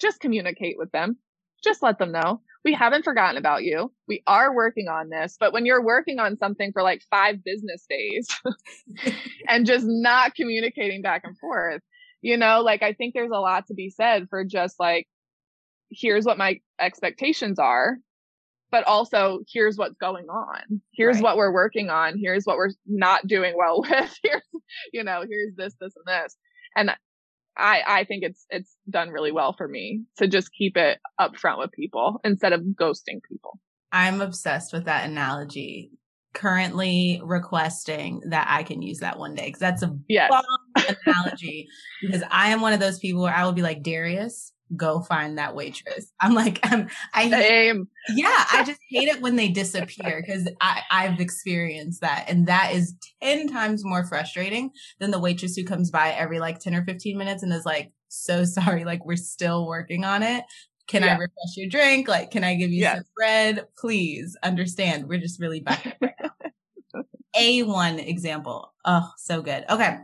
just 0.00 0.20
communicate 0.20 0.76
with 0.78 0.90
them. 0.92 1.18
Just 1.62 1.82
let 1.82 1.98
them 1.98 2.12
know. 2.12 2.40
We 2.64 2.74
haven't 2.74 3.04
forgotten 3.04 3.38
about 3.38 3.62
you. 3.64 3.92
We 4.06 4.22
are 4.26 4.54
working 4.54 4.88
on 4.88 5.08
this, 5.08 5.36
but 5.40 5.52
when 5.52 5.64
you're 5.64 5.84
working 5.84 6.18
on 6.18 6.36
something 6.36 6.72
for 6.72 6.82
like 6.82 7.02
five 7.10 7.42
business 7.42 7.86
days 7.88 8.28
and 9.48 9.66
just 9.66 9.86
not 9.88 10.34
communicating 10.34 11.00
back 11.00 11.22
and 11.24 11.38
forth, 11.38 11.80
you 12.22 12.36
know, 12.36 12.60
like 12.60 12.82
I 12.82 12.92
think 12.92 13.14
there's 13.14 13.30
a 13.30 13.40
lot 13.40 13.66
to 13.68 13.74
be 13.74 13.90
said 13.90 14.28
for 14.28 14.44
just 14.44 14.78
like, 14.78 15.08
here's 15.90 16.24
what 16.24 16.38
my 16.38 16.60
expectations 16.78 17.58
are, 17.58 17.96
but 18.70 18.84
also 18.84 19.40
here's 19.50 19.76
what's 19.76 19.96
going 19.96 20.28
on. 20.28 20.82
Here's 20.92 21.16
right. 21.16 21.24
what 21.24 21.36
we're 21.36 21.52
working 21.52 21.90
on. 21.90 22.18
Here's 22.18 22.44
what 22.44 22.56
we're 22.56 22.70
not 22.86 23.26
doing 23.26 23.54
well 23.56 23.80
with. 23.88 24.18
Here's, 24.22 24.42
you 24.92 25.04
know, 25.04 25.24
here's 25.28 25.54
this, 25.56 25.74
this, 25.80 25.94
and 25.96 26.06
this. 26.06 26.36
And 26.76 26.90
I, 27.60 27.82
I 27.86 28.04
think 28.04 28.24
it's, 28.24 28.46
it's 28.50 28.76
done 28.88 29.10
really 29.10 29.32
well 29.32 29.52
for 29.52 29.68
me 29.68 30.04
to 30.18 30.26
just 30.26 30.50
keep 30.52 30.76
it 30.76 30.98
upfront 31.20 31.58
with 31.58 31.72
people 31.72 32.20
instead 32.24 32.52
of 32.52 32.60
ghosting 32.60 33.20
people. 33.28 33.58
I'm 33.92 34.20
obsessed 34.20 34.72
with 34.72 34.84
that 34.84 35.08
analogy. 35.08 35.92
Currently 36.32 37.20
requesting 37.24 38.22
that 38.26 38.46
I 38.48 38.62
can 38.62 38.82
use 38.82 39.00
that 39.00 39.18
one 39.18 39.34
day 39.34 39.46
because 39.46 39.60
that's 39.60 39.82
a 39.82 39.96
yes. 40.08 40.30
analogy. 41.06 41.68
because 42.00 42.22
I 42.30 42.50
am 42.50 42.60
one 42.60 42.72
of 42.72 42.80
those 42.80 43.00
people 43.00 43.22
where 43.22 43.34
I 43.34 43.44
will 43.44 43.52
be 43.52 43.62
like, 43.62 43.82
Darius, 43.82 44.52
go 44.76 45.00
find 45.00 45.38
that 45.38 45.54
waitress. 45.54 46.12
I'm 46.20 46.34
like, 46.34 46.60
I'm, 46.64 46.88
I, 47.14 47.30
Same. 47.30 47.88
yeah, 48.08 48.44
I 48.52 48.64
just 48.66 48.80
hate 48.88 49.08
it 49.08 49.20
when 49.20 49.36
they 49.36 49.48
disappear 49.48 50.22
because 50.24 50.48
I, 50.60 50.82
I've 50.90 51.20
experienced 51.20 52.00
that. 52.00 52.26
And 52.28 52.46
that 52.48 52.72
is 52.74 52.94
10 53.22 53.48
times 53.48 53.84
more 53.84 54.04
frustrating 54.06 54.70
than 54.98 55.10
the 55.10 55.18
waitress 55.18 55.56
who 55.56 55.64
comes 55.64 55.90
by 55.90 56.10
every 56.10 56.40
like 56.40 56.58
10 56.58 56.74
or 56.74 56.84
15 56.84 57.16
minutes 57.16 57.42
and 57.42 57.52
is 57.52 57.66
like, 57.66 57.92
so 58.08 58.44
sorry, 58.44 58.84
like 58.84 59.04
we're 59.04 59.16
still 59.16 59.66
working 59.66 60.04
on 60.04 60.22
it. 60.22 60.44
Can 60.88 61.02
yeah. 61.02 61.10
I 61.10 61.18
refresh 61.18 61.56
your 61.56 61.68
drink? 61.68 62.08
Like, 62.08 62.32
can 62.32 62.42
I 62.42 62.56
give 62.56 62.72
you 62.72 62.84
some 62.84 63.04
bread? 63.16 63.66
Please 63.78 64.36
understand. 64.42 65.08
We're 65.08 65.20
just 65.20 65.40
really 65.40 65.60
bad 65.60 65.96
right 66.00 66.14
now. 66.20 66.30
A1 67.36 68.04
example. 68.08 68.74
Oh, 68.84 69.08
so 69.16 69.40
good. 69.40 69.64
Okay 69.70 69.98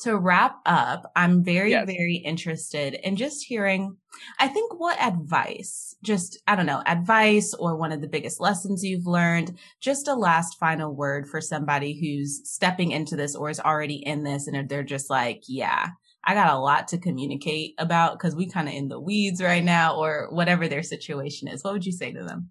to 0.00 0.16
wrap 0.16 0.56
up, 0.64 1.10
I'm 1.14 1.44
very, 1.44 1.70
yes. 1.70 1.86
very 1.86 2.16
interested 2.16 2.94
in 3.06 3.16
just 3.16 3.44
hearing, 3.44 3.96
I 4.38 4.48
think 4.48 4.78
what 4.78 5.00
advice, 5.00 5.94
just, 6.02 6.38
I 6.46 6.56
don't 6.56 6.66
know, 6.66 6.82
advice 6.86 7.54
or 7.54 7.76
one 7.76 7.92
of 7.92 8.00
the 8.00 8.08
biggest 8.08 8.40
lessons 8.40 8.82
you've 8.82 9.06
learned, 9.06 9.58
just 9.80 10.08
a 10.08 10.14
last 10.14 10.58
final 10.58 10.94
word 10.94 11.28
for 11.28 11.40
somebody 11.40 11.98
who's 12.00 12.40
stepping 12.44 12.92
into 12.92 13.14
this 13.14 13.36
or 13.36 13.50
is 13.50 13.60
already 13.60 13.96
in 13.96 14.24
this 14.24 14.46
and 14.46 14.68
they're 14.68 14.82
just 14.82 15.10
like, 15.10 15.42
yeah, 15.46 15.88
I 16.24 16.34
got 16.34 16.52
a 16.52 16.58
lot 16.58 16.88
to 16.88 16.98
communicate 16.98 17.74
about 17.78 18.18
because 18.18 18.34
we 18.34 18.48
kind 18.48 18.68
of 18.68 18.74
in 18.74 18.88
the 18.88 19.00
weeds 19.00 19.42
right 19.42 19.64
now 19.64 19.96
or 19.96 20.28
whatever 20.30 20.68
their 20.68 20.82
situation 20.82 21.48
is. 21.48 21.62
What 21.62 21.74
would 21.74 21.86
you 21.86 21.92
say 21.92 22.12
to 22.12 22.24
them? 22.24 22.50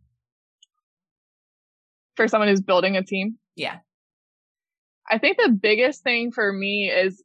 For 2.15 2.27
someone 2.27 2.49
who's 2.49 2.61
building 2.61 2.95
a 2.95 3.03
team? 3.03 3.37
Yeah. 3.55 3.77
I 5.09 5.17
think 5.17 5.37
the 5.37 5.49
biggest 5.49 6.03
thing 6.03 6.31
for 6.31 6.53
me 6.53 6.91
is 6.91 7.23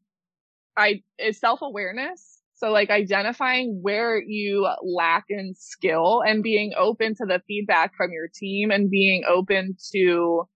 I 0.77 1.03
is 1.19 1.39
self 1.39 1.61
awareness. 1.63 2.41
So 2.55 2.71
like 2.71 2.91
identifying 2.91 3.81
where 3.83 4.21
you 4.21 4.69
lack 4.83 5.25
in 5.29 5.55
skill 5.57 6.23
and 6.27 6.43
being 6.43 6.73
open 6.79 7.15
to 7.17 7.27
the 7.27 7.43
feedback 7.47 7.93
from 7.97 8.13
your 8.13 8.29
team 8.33 8.71
and 8.71 8.91
being 8.91 9.25
open 9.29 9.77
to 9.93 10.49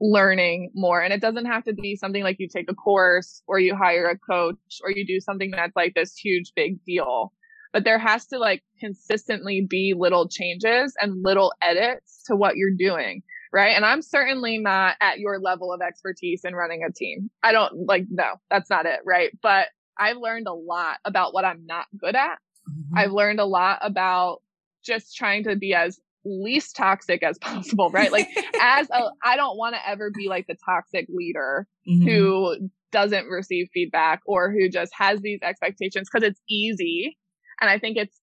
learning 0.00 0.70
more. 0.74 1.00
And 1.02 1.12
it 1.12 1.20
doesn't 1.20 1.46
have 1.46 1.64
to 1.64 1.72
be 1.72 1.96
something 1.96 2.22
like 2.22 2.36
you 2.38 2.48
take 2.48 2.70
a 2.70 2.74
course 2.74 3.42
or 3.48 3.58
you 3.58 3.74
hire 3.74 4.06
a 4.06 4.18
coach 4.18 4.80
or 4.82 4.90
you 4.90 5.06
do 5.06 5.18
something 5.18 5.50
that's 5.50 5.74
like 5.74 5.94
this 5.94 6.16
huge 6.16 6.52
big 6.54 6.84
deal. 6.84 7.32
But 7.72 7.84
there 7.84 7.98
has 7.98 8.26
to 8.26 8.38
like 8.38 8.62
consistently 8.78 9.66
be 9.68 9.94
little 9.96 10.28
changes 10.28 10.94
and 11.00 11.24
little 11.24 11.52
edits 11.62 12.22
to 12.26 12.36
what 12.36 12.56
you're 12.56 12.76
doing 12.76 13.22
right? 13.52 13.74
And 13.74 13.84
I'm 13.84 14.02
certainly 14.02 14.58
not 14.58 14.96
at 15.00 15.18
your 15.18 15.38
level 15.38 15.72
of 15.72 15.80
expertise 15.80 16.42
in 16.44 16.54
running 16.54 16.84
a 16.84 16.92
team. 16.92 17.30
I 17.42 17.52
don't 17.52 17.86
like, 17.86 18.04
no, 18.10 18.34
that's 18.50 18.70
not 18.70 18.86
it, 18.86 19.00
right? 19.04 19.30
But 19.42 19.68
I've 19.98 20.18
learned 20.18 20.46
a 20.46 20.54
lot 20.54 20.98
about 21.04 21.34
what 21.34 21.44
I'm 21.44 21.66
not 21.66 21.86
good 21.96 22.14
at. 22.14 22.38
Mm-hmm. 22.68 22.98
I've 22.98 23.12
learned 23.12 23.40
a 23.40 23.44
lot 23.44 23.78
about 23.82 24.38
just 24.84 25.16
trying 25.16 25.44
to 25.44 25.56
be 25.56 25.74
as 25.74 25.98
least 26.24 26.76
toxic 26.76 27.22
as 27.22 27.38
possible, 27.40 27.90
right? 27.90 28.12
Like 28.12 28.28
as 28.60 28.88
a, 28.90 29.10
I 29.24 29.36
don't 29.36 29.56
want 29.56 29.74
to 29.74 29.88
ever 29.88 30.10
be 30.10 30.28
like 30.28 30.46
the 30.46 30.56
toxic 30.64 31.06
leader 31.08 31.66
mm-hmm. 31.88 32.06
who 32.06 32.70
doesn't 32.92 33.26
receive 33.26 33.68
feedback 33.72 34.20
or 34.26 34.50
who 34.50 34.68
just 34.68 34.92
has 34.96 35.20
these 35.20 35.40
expectations 35.42 36.08
because 36.10 36.26
it's 36.26 36.40
easy. 36.48 37.18
And 37.60 37.68
I 37.68 37.78
think 37.78 37.96
it's 37.96 38.18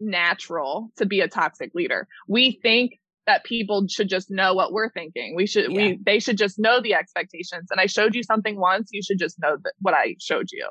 natural 0.00 0.90
to 0.96 1.06
be 1.06 1.20
a 1.20 1.28
toxic 1.28 1.74
leader. 1.74 2.06
We 2.28 2.58
think 2.62 2.92
that 3.28 3.44
people 3.44 3.86
should 3.88 4.08
just 4.08 4.30
know 4.30 4.54
what 4.54 4.72
we're 4.72 4.90
thinking. 4.90 5.34
We 5.36 5.46
should, 5.46 5.70
yeah. 5.70 5.76
we, 5.76 5.98
they 6.04 6.18
should 6.18 6.38
just 6.38 6.58
know 6.58 6.80
the 6.80 6.94
expectations. 6.94 7.68
And 7.70 7.78
I 7.78 7.84
showed 7.84 8.14
you 8.14 8.22
something 8.22 8.58
once, 8.58 8.88
you 8.90 9.02
should 9.02 9.18
just 9.18 9.38
know 9.38 9.58
that 9.62 9.74
what 9.80 9.92
I 9.92 10.16
showed 10.18 10.46
you. 10.50 10.66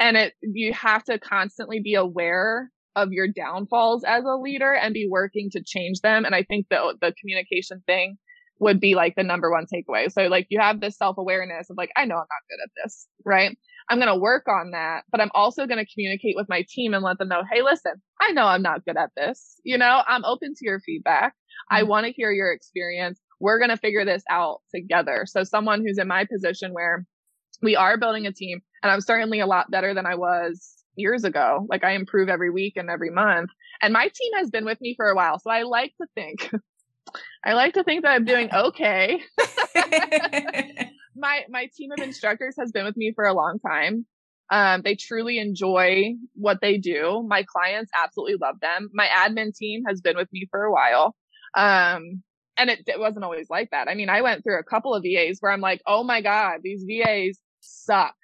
And 0.00 0.16
it, 0.16 0.34
you 0.42 0.72
have 0.72 1.04
to 1.04 1.20
constantly 1.20 1.78
be 1.78 1.94
aware 1.94 2.72
of 2.96 3.12
your 3.12 3.28
downfalls 3.28 4.02
as 4.02 4.24
a 4.24 4.34
leader 4.34 4.72
and 4.72 4.92
be 4.92 5.08
working 5.08 5.50
to 5.52 5.62
change 5.64 6.00
them. 6.00 6.24
And 6.24 6.34
I 6.34 6.42
think 6.42 6.66
the, 6.68 6.96
the 7.00 7.14
communication 7.20 7.80
thing 7.86 8.18
would 8.58 8.80
be 8.80 8.96
like 8.96 9.14
the 9.14 9.22
number 9.22 9.48
one 9.48 9.66
takeaway. 9.72 10.10
So 10.10 10.26
like 10.26 10.48
you 10.50 10.58
have 10.58 10.80
this 10.80 10.98
self 10.98 11.16
awareness 11.16 11.70
of 11.70 11.76
like, 11.76 11.90
I 11.96 12.06
know 12.06 12.16
I'm 12.16 12.18
not 12.18 12.48
good 12.50 12.62
at 12.64 12.70
this, 12.82 13.06
right? 13.24 13.56
I'm 13.88 13.98
going 13.98 14.12
to 14.12 14.20
work 14.20 14.46
on 14.48 14.72
that, 14.72 15.04
but 15.10 15.20
I'm 15.20 15.30
also 15.34 15.66
going 15.66 15.84
to 15.84 15.92
communicate 15.92 16.34
with 16.36 16.48
my 16.48 16.64
team 16.68 16.94
and 16.94 17.04
let 17.04 17.18
them 17.18 17.28
know, 17.28 17.42
Hey, 17.50 17.62
listen, 17.62 17.92
I 18.20 18.32
know 18.32 18.46
I'm 18.46 18.62
not 18.62 18.84
good 18.84 18.96
at 18.96 19.10
this. 19.16 19.60
You 19.64 19.78
know, 19.78 20.02
I'm 20.06 20.24
open 20.24 20.54
to 20.54 20.64
your 20.64 20.80
feedback. 20.80 21.34
I 21.70 21.80
mm-hmm. 21.80 21.88
want 21.88 22.06
to 22.06 22.12
hear 22.12 22.30
your 22.30 22.52
experience. 22.52 23.20
We're 23.40 23.58
going 23.58 23.70
to 23.70 23.76
figure 23.76 24.04
this 24.04 24.22
out 24.30 24.60
together. 24.74 25.24
So 25.26 25.44
someone 25.44 25.84
who's 25.84 25.98
in 25.98 26.08
my 26.08 26.24
position 26.24 26.72
where 26.72 27.06
we 27.60 27.76
are 27.76 27.98
building 27.98 28.26
a 28.26 28.32
team 28.32 28.60
and 28.82 28.90
I'm 28.90 29.00
certainly 29.00 29.40
a 29.40 29.46
lot 29.46 29.70
better 29.70 29.94
than 29.94 30.06
I 30.06 30.16
was 30.16 30.84
years 30.96 31.24
ago. 31.24 31.66
Like 31.68 31.84
I 31.84 31.92
improve 31.92 32.28
every 32.28 32.50
week 32.50 32.74
and 32.76 32.90
every 32.90 33.10
month 33.10 33.50
and 33.80 33.92
my 33.92 34.04
team 34.04 34.32
has 34.36 34.50
been 34.50 34.64
with 34.64 34.80
me 34.80 34.94
for 34.96 35.08
a 35.08 35.16
while. 35.16 35.38
So 35.38 35.50
I 35.50 35.62
like 35.62 35.92
to 36.00 36.06
think, 36.14 36.50
I 37.44 37.54
like 37.54 37.74
to 37.74 37.84
think 37.84 38.02
that 38.02 38.12
I'm 38.12 38.24
doing 38.24 38.48
okay. 38.52 39.20
my, 41.16 41.44
my 41.48 41.68
team 41.76 41.90
of 41.96 42.02
instructors 42.02 42.54
has 42.58 42.70
been 42.72 42.84
with 42.84 42.96
me 42.96 43.12
for 43.14 43.24
a 43.24 43.34
long 43.34 43.58
time. 43.58 44.06
Um, 44.50 44.82
they 44.82 44.96
truly 44.96 45.38
enjoy 45.38 46.14
what 46.34 46.58
they 46.60 46.76
do. 46.76 47.24
My 47.26 47.42
clients 47.42 47.90
absolutely 47.96 48.36
love 48.40 48.60
them. 48.60 48.90
My 48.92 49.06
admin 49.06 49.54
team 49.54 49.84
has 49.88 50.00
been 50.00 50.16
with 50.16 50.28
me 50.32 50.46
for 50.50 50.62
a 50.62 50.72
while. 50.72 51.16
Um, 51.54 52.22
and 52.56 52.70
it, 52.70 52.80
it 52.86 53.00
wasn't 53.00 53.24
always 53.24 53.48
like 53.50 53.70
that. 53.70 53.88
I 53.88 53.94
mean, 53.94 54.08
I 54.08 54.22
went 54.22 54.44
through 54.44 54.58
a 54.58 54.64
couple 54.64 54.94
of 54.94 55.02
VAs 55.02 55.38
where 55.40 55.52
I'm 55.52 55.60
like, 55.60 55.80
oh 55.86 56.04
my 56.04 56.20
God, 56.20 56.60
these 56.62 56.84
VAs 56.86 57.38
suck. 57.60 58.14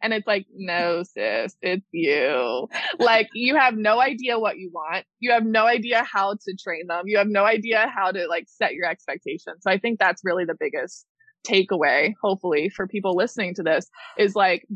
And 0.00 0.12
it's 0.12 0.26
like, 0.26 0.46
no, 0.54 1.02
sis, 1.02 1.56
it's 1.60 1.86
you. 1.92 2.68
like, 2.98 3.28
you 3.34 3.56
have 3.56 3.74
no 3.74 4.00
idea 4.00 4.38
what 4.38 4.58
you 4.58 4.70
want. 4.72 5.04
You 5.18 5.32
have 5.32 5.44
no 5.44 5.66
idea 5.66 6.04
how 6.04 6.34
to 6.34 6.56
train 6.56 6.86
them. 6.86 7.04
You 7.06 7.18
have 7.18 7.26
no 7.26 7.44
idea 7.44 7.90
how 7.92 8.12
to 8.12 8.26
like 8.28 8.44
set 8.48 8.74
your 8.74 8.86
expectations. 8.86 9.58
So 9.60 9.70
I 9.70 9.78
think 9.78 9.98
that's 9.98 10.22
really 10.24 10.44
the 10.44 10.56
biggest 10.58 11.04
takeaway, 11.46 12.14
hopefully, 12.22 12.68
for 12.68 12.86
people 12.86 13.16
listening 13.16 13.54
to 13.54 13.62
this 13.62 13.88
is 14.16 14.36
like, 14.36 14.66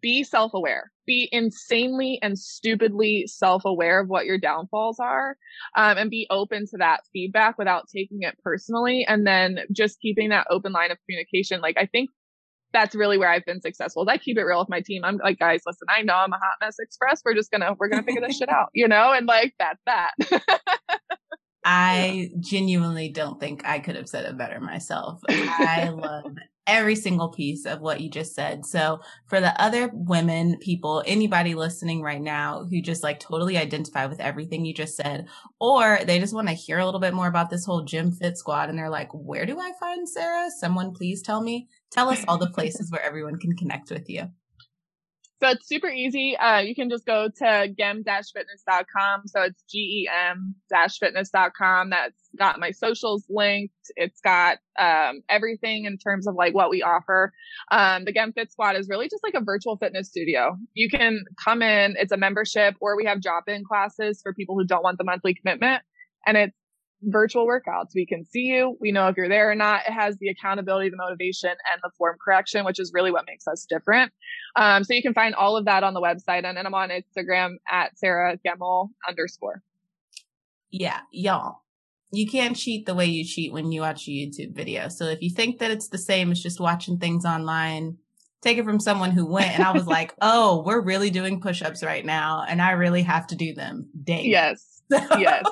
be 0.00 0.24
self-aware 0.24 0.90
be 1.06 1.28
insanely 1.32 2.18
and 2.22 2.38
stupidly 2.38 3.24
self-aware 3.26 4.00
of 4.00 4.08
what 4.08 4.24
your 4.24 4.38
downfalls 4.38 4.98
are 5.00 5.36
um, 5.76 5.98
and 5.98 6.10
be 6.10 6.26
open 6.30 6.64
to 6.66 6.76
that 6.78 7.00
feedback 7.12 7.58
without 7.58 7.88
taking 7.94 8.22
it 8.22 8.36
personally 8.42 9.04
and 9.08 9.26
then 9.26 9.58
just 9.72 10.00
keeping 10.00 10.28
that 10.28 10.46
open 10.50 10.72
line 10.72 10.90
of 10.90 10.98
communication 11.06 11.60
like 11.60 11.76
i 11.78 11.86
think 11.86 12.08
that's 12.72 12.94
really 12.94 13.18
where 13.18 13.28
I've 13.28 13.44
been 13.44 13.60
successful. 13.60 14.06
I 14.08 14.18
keep 14.18 14.38
it 14.38 14.42
real 14.44 14.58
with 14.58 14.68
my 14.68 14.80
team. 14.80 15.04
I'm 15.04 15.18
like, 15.18 15.38
guys, 15.38 15.60
listen, 15.66 15.88
I 15.94 16.02
know 16.02 16.14
I'm 16.14 16.32
a 16.32 16.36
hot 16.36 16.56
mess 16.60 16.76
express. 16.78 17.20
We're 17.24 17.34
just 17.34 17.50
gonna 17.50 17.76
we're 17.78 17.88
gonna 17.88 18.02
figure 18.02 18.22
this 18.26 18.38
shit 18.38 18.48
out, 18.48 18.70
you 18.72 18.88
know, 18.88 19.12
and 19.12 19.26
like 19.26 19.54
that's 19.58 19.82
that. 19.86 20.12
I 21.64 22.30
genuinely 22.40 23.08
don't 23.08 23.38
think 23.38 23.64
I 23.64 23.78
could 23.78 23.96
have 23.96 24.08
said 24.08 24.24
it 24.24 24.36
better 24.36 24.60
myself. 24.60 25.20
I 25.28 25.88
love 25.94 26.36
every 26.66 26.94
single 26.94 27.28
piece 27.28 27.66
of 27.66 27.80
what 27.80 28.00
you 28.00 28.08
just 28.08 28.34
said. 28.34 28.64
So 28.64 29.00
for 29.26 29.40
the 29.40 29.60
other 29.60 29.90
women, 29.92 30.58
people, 30.58 31.02
anybody 31.06 31.54
listening 31.54 32.02
right 32.02 32.20
now 32.20 32.64
who 32.64 32.80
just 32.80 33.02
like 33.02 33.18
totally 33.20 33.56
identify 33.56 34.06
with 34.06 34.20
everything 34.20 34.64
you 34.64 34.74
just 34.74 34.96
said, 34.96 35.26
or 35.60 36.00
they 36.04 36.18
just 36.18 36.34
want 36.34 36.48
to 36.48 36.54
hear 36.54 36.78
a 36.78 36.84
little 36.84 37.00
bit 37.00 37.14
more 37.14 37.26
about 37.26 37.50
this 37.50 37.64
whole 37.64 37.82
gym 37.82 38.12
fit 38.12 38.38
squad 38.38 38.68
and 38.68 38.78
they're 38.78 38.90
like, 38.90 39.10
where 39.12 39.46
do 39.46 39.58
I 39.58 39.72
find 39.80 40.08
Sarah? 40.08 40.50
Someone 40.50 40.92
please 40.92 41.22
tell 41.22 41.42
me. 41.42 41.68
Tell 41.90 42.08
us 42.08 42.24
all 42.26 42.38
the 42.38 42.50
places 42.50 42.90
where 42.90 43.02
everyone 43.02 43.38
can 43.38 43.56
connect 43.56 43.90
with 43.90 44.08
you. 44.08 44.30
So 45.42 45.50
it's 45.50 45.66
super 45.66 45.88
easy. 45.88 46.36
Uh, 46.36 46.60
you 46.60 46.76
can 46.76 46.88
just 46.88 47.04
go 47.04 47.28
to 47.28 47.68
gem-fitness.com. 47.76 49.22
So 49.26 49.42
it's 49.42 49.64
G-E-M-fitness.com. 49.68 51.90
That's 51.90 52.28
got 52.38 52.60
my 52.60 52.70
socials 52.70 53.24
linked. 53.28 53.74
It's 53.96 54.20
got, 54.20 54.58
um, 54.78 55.22
everything 55.28 55.86
in 55.86 55.98
terms 55.98 56.28
of 56.28 56.36
like 56.36 56.54
what 56.54 56.70
we 56.70 56.84
offer. 56.84 57.32
Um, 57.72 58.04
the 58.04 58.12
Gem 58.12 58.32
Fit 58.32 58.52
Squad 58.52 58.76
is 58.76 58.88
really 58.88 59.08
just 59.08 59.24
like 59.24 59.34
a 59.34 59.42
virtual 59.42 59.76
fitness 59.76 60.10
studio. 60.10 60.56
You 60.74 60.88
can 60.88 61.24
come 61.44 61.60
in. 61.60 61.96
It's 61.98 62.12
a 62.12 62.16
membership 62.16 62.76
or 62.80 62.96
we 62.96 63.04
have 63.06 63.20
drop-in 63.20 63.64
classes 63.64 64.20
for 64.22 64.32
people 64.32 64.56
who 64.56 64.64
don't 64.64 64.84
want 64.84 64.98
the 64.98 65.04
monthly 65.04 65.34
commitment. 65.34 65.82
And 66.24 66.36
it's 66.36 66.56
virtual 67.02 67.46
workouts. 67.46 67.90
We 67.94 68.06
can 68.06 68.24
see 68.24 68.46
you. 68.46 68.76
We 68.80 68.92
know 68.92 69.08
if 69.08 69.16
you're 69.16 69.28
there 69.28 69.50
or 69.50 69.54
not. 69.54 69.82
It 69.86 69.92
has 69.92 70.16
the 70.18 70.28
accountability, 70.28 70.90
the 70.90 70.96
motivation, 70.96 71.50
and 71.50 71.80
the 71.82 71.90
form 71.96 72.16
correction, 72.22 72.64
which 72.64 72.78
is 72.78 72.92
really 72.94 73.10
what 73.10 73.24
makes 73.26 73.46
us 73.46 73.66
different. 73.68 74.12
Um, 74.56 74.84
so 74.84 74.94
you 74.94 75.02
can 75.02 75.14
find 75.14 75.34
all 75.34 75.56
of 75.56 75.64
that 75.64 75.84
on 75.84 75.94
the 75.94 76.00
website. 76.00 76.44
And 76.44 76.56
then 76.56 76.66
I'm 76.66 76.74
on 76.74 76.90
Instagram 76.90 77.54
at 77.70 77.98
Sarah 77.98 78.38
Gemmel 78.46 78.90
underscore. 79.08 79.62
Yeah, 80.70 81.00
y'all. 81.10 81.62
You 82.12 82.28
can't 82.28 82.56
cheat 82.56 82.86
the 82.86 82.94
way 82.94 83.06
you 83.06 83.24
cheat 83.24 83.52
when 83.52 83.72
you 83.72 83.80
watch 83.80 84.06
a 84.06 84.10
YouTube 84.10 84.54
video. 84.54 84.88
So 84.88 85.06
if 85.06 85.22
you 85.22 85.30
think 85.30 85.58
that 85.58 85.70
it's 85.70 85.88
the 85.88 85.98
same 85.98 86.30
as 86.30 86.42
just 86.42 86.60
watching 86.60 86.98
things 86.98 87.24
online, 87.24 87.96
take 88.42 88.58
it 88.58 88.64
from 88.64 88.80
someone 88.80 89.12
who 89.12 89.24
went 89.24 89.54
and 89.54 89.64
I 89.64 89.72
was 89.72 89.86
like, 89.86 90.14
oh, 90.20 90.62
we're 90.66 90.82
really 90.82 91.08
doing 91.10 91.40
push 91.40 91.62
ups 91.62 91.82
right 91.82 92.04
now. 92.04 92.44
And 92.46 92.60
I 92.60 92.72
really 92.72 93.02
have 93.02 93.26
to 93.28 93.36
do 93.36 93.54
them 93.54 93.88
daily. 94.04 94.30
Yes. 94.30 94.68
Yes 95.18 95.44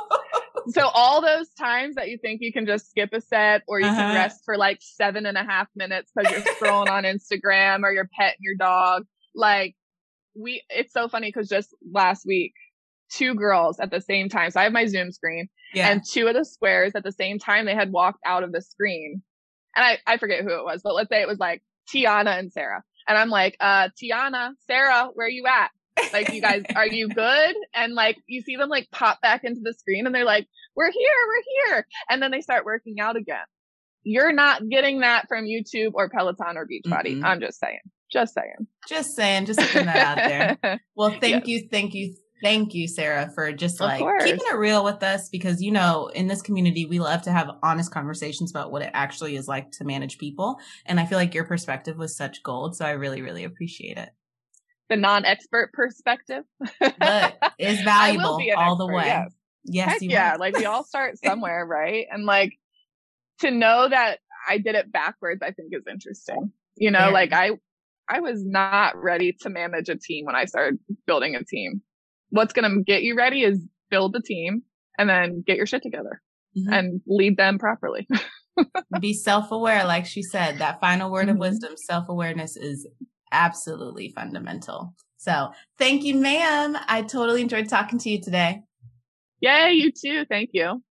so 0.68 0.88
all 0.94 1.20
those 1.20 1.48
times 1.58 1.96
that 1.96 2.08
you 2.08 2.18
think 2.18 2.40
you 2.42 2.52
can 2.52 2.66
just 2.66 2.90
skip 2.90 3.10
a 3.12 3.20
set 3.20 3.62
or 3.66 3.80
you 3.80 3.86
uh-huh. 3.86 3.96
can 3.96 4.14
rest 4.14 4.42
for 4.44 4.56
like 4.56 4.78
seven 4.80 5.26
and 5.26 5.36
a 5.36 5.44
half 5.44 5.68
minutes 5.74 6.12
because 6.14 6.32
you're 6.32 6.54
scrolling 6.54 6.90
on 6.90 7.04
Instagram 7.04 7.82
or 7.82 7.92
you're 7.92 8.08
petting 8.18 8.38
your 8.40 8.56
dog. 8.56 9.04
Like 9.34 9.76
we, 10.34 10.62
it's 10.70 10.92
so 10.92 11.08
funny 11.08 11.28
because 11.28 11.48
just 11.48 11.74
last 11.92 12.26
week, 12.26 12.54
two 13.10 13.34
girls 13.34 13.80
at 13.80 13.90
the 13.90 14.00
same 14.00 14.28
time. 14.28 14.50
So 14.50 14.60
I 14.60 14.64
have 14.64 14.72
my 14.72 14.86
Zoom 14.86 15.12
screen 15.12 15.48
yeah. 15.74 15.88
and 15.88 16.02
two 16.04 16.26
of 16.28 16.34
the 16.34 16.44
squares 16.44 16.92
at 16.94 17.02
the 17.02 17.12
same 17.12 17.38
time, 17.38 17.66
they 17.66 17.74
had 17.74 17.92
walked 17.92 18.20
out 18.24 18.44
of 18.44 18.52
the 18.52 18.62
screen 18.62 19.22
and 19.76 19.84
I, 19.84 19.98
I 20.06 20.16
forget 20.16 20.42
who 20.42 20.50
it 20.50 20.64
was, 20.64 20.82
but 20.82 20.94
let's 20.94 21.08
say 21.08 21.20
it 21.20 21.28
was 21.28 21.38
like 21.38 21.62
Tianna 21.92 22.38
and 22.38 22.52
Sarah. 22.52 22.82
And 23.08 23.16
I'm 23.16 23.30
like, 23.30 23.56
uh, 23.60 23.88
Tianna, 24.00 24.52
Sarah, 24.66 25.10
where 25.14 25.26
are 25.26 25.30
you 25.30 25.46
at? 25.46 25.70
Like, 26.12 26.32
you 26.32 26.40
guys, 26.40 26.62
are 26.74 26.86
you 26.86 27.08
good? 27.08 27.56
And 27.74 27.94
like, 27.94 28.16
you 28.26 28.42
see 28.42 28.56
them 28.56 28.68
like 28.68 28.88
pop 28.90 29.20
back 29.20 29.44
into 29.44 29.60
the 29.62 29.74
screen 29.74 30.06
and 30.06 30.14
they're 30.14 30.24
like, 30.24 30.46
we're 30.76 30.90
here, 30.90 31.12
we're 31.28 31.72
here. 31.74 31.86
And 32.08 32.22
then 32.22 32.30
they 32.30 32.40
start 32.40 32.64
working 32.64 33.00
out 33.00 33.16
again. 33.16 33.44
You're 34.02 34.32
not 34.32 34.62
getting 34.68 35.00
that 35.00 35.28
from 35.28 35.44
YouTube 35.44 35.92
or 35.94 36.08
Peloton 36.08 36.56
or 36.56 36.66
Beachbody. 36.66 37.16
Mm-hmm. 37.16 37.24
I'm 37.24 37.40
just 37.40 37.60
saying. 37.60 37.80
Just 38.10 38.34
saying. 38.34 38.66
Just 38.88 39.14
saying. 39.14 39.46
Just 39.46 39.60
putting 39.60 39.86
that 39.86 39.96
out 39.96 40.58
there. 40.62 40.80
Well, 40.96 41.10
thank 41.10 41.46
yes. 41.46 41.48
you. 41.48 41.68
Thank 41.70 41.94
you. 41.94 42.14
Thank 42.42 42.74
you, 42.74 42.88
Sarah, 42.88 43.30
for 43.34 43.52
just 43.52 43.80
like 43.80 44.02
keeping 44.24 44.40
it 44.40 44.56
real 44.56 44.82
with 44.82 45.02
us 45.02 45.28
because, 45.28 45.60
you 45.60 45.70
know, 45.70 46.08
in 46.14 46.26
this 46.26 46.40
community, 46.40 46.86
we 46.86 46.98
love 46.98 47.20
to 47.22 47.32
have 47.32 47.50
honest 47.62 47.92
conversations 47.92 48.50
about 48.50 48.72
what 48.72 48.80
it 48.80 48.90
actually 48.94 49.36
is 49.36 49.46
like 49.46 49.70
to 49.72 49.84
manage 49.84 50.16
people. 50.16 50.58
And 50.86 50.98
I 50.98 51.04
feel 51.04 51.18
like 51.18 51.34
your 51.34 51.44
perspective 51.44 51.98
was 51.98 52.16
such 52.16 52.42
gold. 52.42 52.76
So 52.76 52.86
I 52.86 52.92
really, 52.92 53.20
really 53.20 53.44
appreciate 53.44 53.98
it 53.98 54.08
the 54.90 54.96
non-expert 54.96 55.72
perspective. 55.72 56.44
but 56.80 57.38
is 57.58 57.80
valuable 57.80 58.40
all 58.56 58.72
expert, 58.72 58.76
the 58.78 58.86
way. 58.86 59.26
Yes, 59.64 59.98
yes 60.00 60.02
yeah. 60.02 60.36
Like 60.38 60.56
we 60.56 60.66
all 60.66 60.84
start 60.84 61.14
somewhere, 61.24 61.64
right? 61.64 62.06
And 62.10 62.26
like 62.26 62.52
to 63.38 63.50
know 63.50 63.88
that 63.88 64.18
I 64.48 64.58
did 64.58 64.74
it 64.74 64.92
backwards, 64.92 65.40
I 65.42 65.52
think 65.52 65.70
is 65.72 65.84
interesting. 65.90 66.52
You 66.76 66.90
know, 66.90 67.10
like 67.10 67.32
I, 67.32 67.52
I 68.08 68.20
was 68.20 68.44
not 68.44 69.00
ready 69.00 69.36
to 69.40 69.50
manage 69.50 69.88
a 69.88 69.96
team 69.96 70.26
when 70.26 70.34
I 70.34 70.44
started 70.44 70.78
building 71.06 71.36
a 71.36 71.44
team. 71.44 71.82
What's 72.30 72.52
going 72.52 72.70
to 72.70 72.82
get 72.82 73.02
you 73.02 73.16
ready 73.16 73.44
is 73.44 73.60
build 73.90 74.12
the 74.12 74.22
team 74.22 74.62
and 74.98 75.08
then 75.08 75.42
get 75.46 75.56
your 75.56 75.66
shit 75.66 75.82
together 75.82 76.20
mm-hmm. 76.56 76.72
and 76.72 77.00
lead 77.06 77.36
them 77.36 77.58
properly. 77.58 78.08
Be 79.00 79.14
self-aware. 79.14 79.84
Like 79.84 80.06
she 80.06 80.22
said, 80.22 80.58
that 80.58 80.80
final 80.80 81.10
word 81.10 81.26
mm-hmm. 81.26 81.36
of 81.36 81.38
wisdom, 81.38 81.74
self-awareness 81.76 82.56
is 82.56 82.86
absolutely 83.32 84.10
fundamental. 84.10 84.94
So 85.16 85.50
thank 85.78 86.04
you, 86.04 86.14
ma'am. 86.14 86.76
I 86.88 87.02
totally 87.02 87.42
enjoyed 87.42 87.68
talking 87.68 87.98
to 87.98 88.10
you 88.10 88.20
today. 88.20 88.62
Yay, 89.40 89.72
you 89.72 89.92
too. 89.92 90.24
Thank 90.26 90.50
you. 90.52 90.82